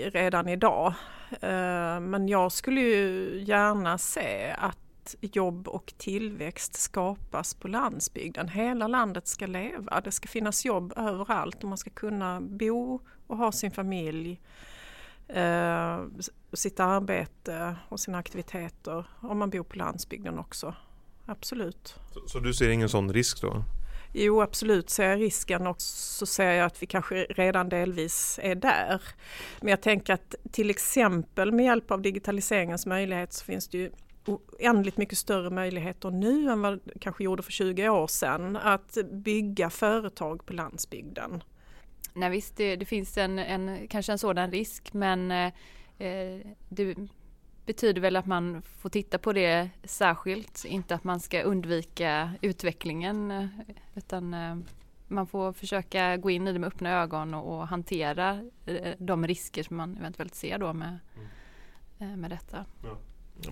redan 0.09 0.49
idag. 0.49 0.93
Eh, 1.41 1.99
men 1.99 2.27
jag 2.27 2.51
skulle 2.51 2.81
ju 2.81 3.29
gärna 3.43 3.97
se 3.97 4.55
att 4.57 5.15
jobb 5.21 5.67
och 5.67 5.93
tillväxt 5.97 6.75
skapas 6.75 7.53
på 7.53 7.67
landsbygden. 7.67 8.47
Hela 8.47 8.87
landet 8.87 9.27
ska 9.27 9.47
leva. 9.47 10.01
Det 10.01 10.11
ska 10.11 10.27
finnas 10.27 10.65
jobb 10.65 10.93
överallt 10.97 11.63
och 11.63 11.69
man 11.69 11.77
ska 11.77 11.89
kunna 11.89 12.41
bo 12.41 12.99
och 13.27 13.37
ha 13.37 13.51
sin 13.51 13.71
familj, 13.71 14.39
eh, 15.27 15.99
sitt 16.53 16.79
arbete 16.79 17.75
och 17.89 17.99
sina 17.99 18.17
aktiviteter 18.17 19.05
om 19.19 19.37
man 19.37 19.49
bor 19.49 19.63
på 19.63 19.77
landsbygden 19.77 20.39
också. 20.39 20.75
Absolut. 21.25 21.95
Så, 22.13 22.27
så 22.27 22.39
du 22.39 22.53
ser 22.53 22.69
ingen 22.69 22.89
sån 22.89 23.13
risk 23.13 23.41
då? 23.41 23.63
Jo 24.17 24.41
absolut 24.41 24.89
ser 24.89 25.09
jag 25.09 25.21
risken 25.21 25.67
och 25.67 25.81
så 25.81 26.25
ser 26.25 26.51
jag 26.51 26.65
att 26.65 26.83
vi 26.83 26.85
kanske 26.85 27.15
redan 27.15 27.69
delvis 27.69 28.39
är 28.43 28.55
där. 28.55 29.01
Men 29.59 29.69
jag 29.69 29.81
tänker 29.81 30.13
att 30.13 30.35
till 30.51 30.69
exempel 30.69 31.51
med 31.51 31.65
hjälp 31.65 31.91
av 31.91 32.01
digitaliseringens 32.01 32.85
möjlighet 32.85 33.33
så 33.33 33.45
finns 33.45 33.67
det 33.67 33.77
ju 33.77 33.91
oändligt 34.25 34.97
mycket 34.97 35.17
större 35.17 35.49
möjligheter 35.49 36.11
nu 36.11 36.49
än 36.49 36.61
vad 36.61 36.79
det 36.83 36.99
kanske 36.99 37.23
gjorde 37.23 37.43
för 37.43 37.51
20 37.51 37.89
år 37.89 38.07
sedan 38.07 38.55
att 38.55 38.97
bygga 39.11 39.69
företag 39.69 40.45
på 40.45 40.53
landsbygden. 40.53 41.43
Nej 42.15 42.29
visst, 42.29 42.57
det, 42.57 42.75
det 42.75 42.85
finns 42.85 43.17
en, 43.17 43.39
en, 43.39 43.87
kanske 43.87 44.11
en 44.11 44.17
sådan 44.17 44.51
risk 44.51 44.93
men 44.93 45.31
eh, 45.31 45.53
det 46.69 46.95
betyder 47.65 48.01
väl 48.01 48.15
att 48.15 48.25
man 48.25 48.61
får 48.61 48.89
titta 48.89 49.17
på 49.17 49.33
det 49.33 49.69
särskilt, 49.83 50.65
inte 50.65 50.95
att 50.95 51.03
man 51.03 51.19
ska 51.19 51.41
undvika 51.41 52.31
utvecklingen 52.41 53.31
eh, 53.31 53.45
utan 53.95 54.33
eh, 54.33 54.55
man 55.07 55.27
får 55.27 55.53
försöka 55.53 56.17
gå 56.17 56.29
in 56.29 56.47
i 56.47 56.53
det 56.53 56.59
med 56.59 56.67
öppna 56.67 57.01
ögon 57.01 57.33
och, 57.33 57.57
och 57.57 57.67
hantera 57.67 58.41
eh, 58.65 58.91
de 58.97 59.27
risker 59.27 59.63
som 59.63 59.77
man 59.77 59.97
eventuellt 59.97 60.35
ser 60.35 60.57
då 60.57 60.73
med, 60.73 60.99
mm. 61.99 62.21
med 62.21 62.29
detta. 62.29 62.65
Ja. 62.83 62.97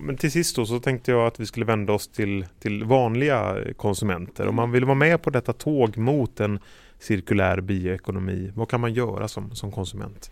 Men 0.00 0.16
till 0.16 0.32
sist 0.32 0.56
då 0.56 0.66
så 0.66 0.80
tänkte 0.80 1.10
jag 1.10 1.26
att 1.26 1.40
vi 1.40 1.46
skulle 1.46 1.66
vända 1.66 1.92
oss 1.92 2.08
till, 2.08 2.46
till 2.58 2.84
vanliga 2.84 3.56
konsumenter. 3.76 4.48
Om 4.48 4.54
man 4.54 4.70
vill 4.72 4.84
vara 4.84 4.94
med 4.94 5.22
på 5.22 5.30
detta 5.30 5.52
tåg 5.52 5.96
mot 5.96 6.40
en 6.40 6.58
cirkulär 7.04 7.60
bioekonomi, 7.60 8.52
vad 8.54 8.68
kan 8.68 8.80
man 8.80 8.94
göra 8.94 9.28
som, 9.28 9.54
som 9.54 9.72
konsument? 9.72 10.30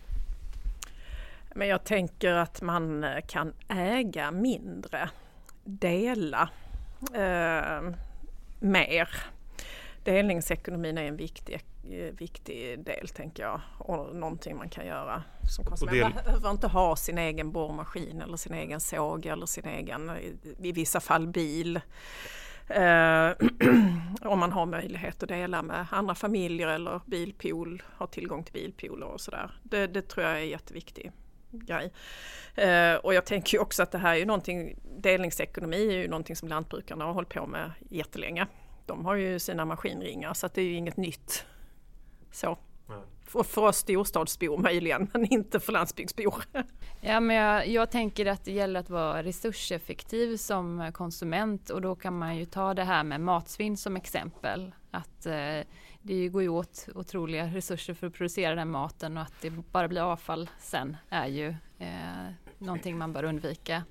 Men 1.55 1.67
jag 1.67 1.83
tänker 1.83 2.33
att 2.33 2.61
man 2.61 3.03
eh, 3.03 3.21
kan 3.27 3.53
äga 3.67 4.31
mindre, 4.31 5.09
dela 5.63 6.49
eh, 7.13 7.93
mer. 8.59 9.09
Delningsekonomin 10.03 10.97
är 10.97 11.03
en 11.03 11.17
viktig, 11.17 11.61
eh, 11.91 12.13
viktig 12.13 12.83
del 12.83 13.07
tänker 13.07 13.43
jag 13.43 13.61
och 13.77 14.15
någonting 14.15 14.57
man 14.57 14.69
kan 14.69 14.85
göra 14.85 15.23
som 15.55 15.65
konsument. 15.65 16.01
Man 16.01 16.23
behöver 16.23 16.51
inte 16.51 16.67
ha 16.67 16.95
sin 16.95 17.17
egen 17.17 17.51
borrmaskin 17.51 18.21
eller 18.21 18.37
sin 18.37 18.53
egen 18.53 18.79
såg 18.79 19.25
eller 19.25 19.45
sin 19.45 19.65
egen, 19.65 20.11
i 20.59 20.71
vissa 20.71 20.99
fall 20.99 21.27
bil. 21.27 21.79
Eh, 22.67 23.31
om 24.31 24.39
man 24.39 24.51
har 24.51 24.65
möjlighet 24.65 25.23
att 25.23 25.29
dela 25.29 25.61
med 25.61 25.85
andra 25.91 26.15
familjer 26.15 26.67
eller 26.67 27.01
bilpool, 27.05 27.83
ha 27.97 28.07
tillgång 28.07 28.43
till 28.43 28.53
bilpooler 28.53 29.07
och 29.07 29.21
sådär. 29.21 29.51
Det, 29.63 29.87
det 29.87 30.01
tror 30.01 30.25
jag 30.25 30.35
är 30.37 30.43
jätteviktigt 30.43 31.11
grej. 31.51 31.91
Eh, 32.55 32.95
och 32.95 33.13
jag 33.13 33.25
tänker 33.25 33.57
ju 33.57 33.61
också 33.61 33.83
att 33.83 33.91
det 33.91 33.97
här 33.97 34.13
är 34.13 34.17
ju 34.17 34.25
någonting, 34.25 34.75
delningsekonomi 34.97 35.87
är 35.87 35.97
ju 35.97 36.07
någonting 36.07 36.35
som 36.35 36.47
lantbrukarna 36.47 37.05
har 37.05 37.13
hållit 37.13 37.29
på 37.29 37.47
med 37.47 37.71
jättelänge. 37.89 38.47
De 38.85 39.05
har 39.05 39.15
ju 39.15 39.39
sina 39.39 39.65
maskinringar 39.65 40.33
så 40.33 40.45
att 40.45 40.53
det 40.53 40.61
är 40.61 40.65
ju 40.65 40.73
inget 40.73 40.97
nytt. 40.97 41.45
Så. 42.31 42.57
För, 43.33 43.43
för 43.43 43.61
oss 43.61 43.77
storstadsbor 43.77 44.57
möjligen, 44.57 45.09
men 45.13 45.33
inte 45.33 45.59
för 45.59 45.73
landsbygdsbor. 45.73 46.43
Ja, 47.01 47.19
men 47.19 47.35
jag, 47.35 47.67
jag, 47.67 47.91
tänker 47.91 48.25
att 48.25 48.45
det 48.45 48.51
gäller 48.51 48.79
att 48.79 48.89
vara 48.89 49.23
resurseffektiv 49.23 50.37
som 50.37 50.91
konsument 50.93 51.69
och 51.69 51.81
då 51.81 51.95
kan 51.95 52.17
man 52.17 52.37
ju 52.37 52.45
ta 52.45 52.73
det 52.73 52.83
här 52.83 53.03
med 53.03 53.21
matsvinn 53.21 53.77
som 53.77 53.95
exempel. 53.95 54.71
Att 54.91 55.25
eh, 55.25 55.59
det 56.01 56.27
går 56.27 56.41
ju 56.41 56.49
åt 56.49 56.87
otroliga 56.95 57.45
resurser 57.45 57.93
för 57.93 58.07
att 58.07 58.13
producera 58.13 58.55
den 58.55 58.69
maten 58.69 59.17
och 59.17 59.23
att 59.23 59.41
det 59.41 59.49
bara 59.49 59.87
blir 59.87 60.01
avfall 60.01 60.49
sen 60.59 60.97
är 61.09 61.27
ju 61.27 61.47
eh, 61.79 62.31
någonting 62.57 62.97
man 62.97 63.13
bör 63.13 63.23
undvika. 63.23 63.83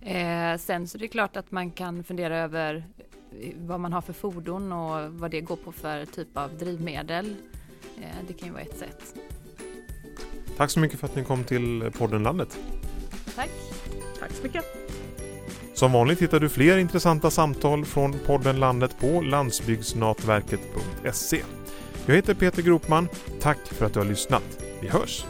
Eh, 0.00 0.56
sen 0.58 0.88
så 0.88 0.98
är 0.98 1.00
det 1.00 1.08
klart 1.08 1.36
att 1.36 1.50
man 1.50 1.70
kan 1.70 2.04
fundera 2.04 2.38
över 2.38 2.84
eh, 3.40 3.52
vad 3.56 3.80
man 3.80 3.92
har 3.92 4.00
för 4.00 4.12
fordon 4.12 4.72
och 4.72 5.12
vad 5.12 5.30
det 5.30 5.40
går 5.40 5.56
på 5.56 5.72
för 5.72 6.04
typ 6.04 6.36
av 6.36 6.58
drivmedel. 6.58 7.36
Eh, 7.98 8.04
det 8.28 8.32
kan 8.32 8.48
ju 8.48 8.52
vara 8.52 8.62
ett 8.62 8.78
sätt. 8.78 9.14
Tack 10.56 10.70
så 10.70 10.80
mycket 10.80 11.00
för 11.00 11.06
att 11.06 11.16
ni 11.16 11.24
kom 11.24 11.44
till 11.44 11.90
podden 11.98 12.22
Landet. 12.22 12.58
Tack. 13.36 13.50
Tack 14.20 14.32
så 14.32 14.42
mycket. 14.42 14.64
Som 15.74 15.92
vanligt 15.92 16.22
hittar 16.22 16.40
du 16.40 16.48
fler 16.48 16.78
intressanta 16.78 17.30
samtal 17.30 17.84
från 17.84 18.18
podden 18.26 18.60
Landet 18.60 18.96
på 19.00 19.20
landsbygdsnatverket.se. 19.20 21.42
Jag 22.06 22.14
heter 22.14 22.34
Peter 22.34 22.62
Gropman. 22.62 23.08
Tack 23.40 23.58
för 23.66 23.86
att 23.86 23.92
du 23.92 24.00
har 24.00 24.06
lyssnat. 24.06 24.58
Vi 24.80 24.88
hörs! 24.88 25.24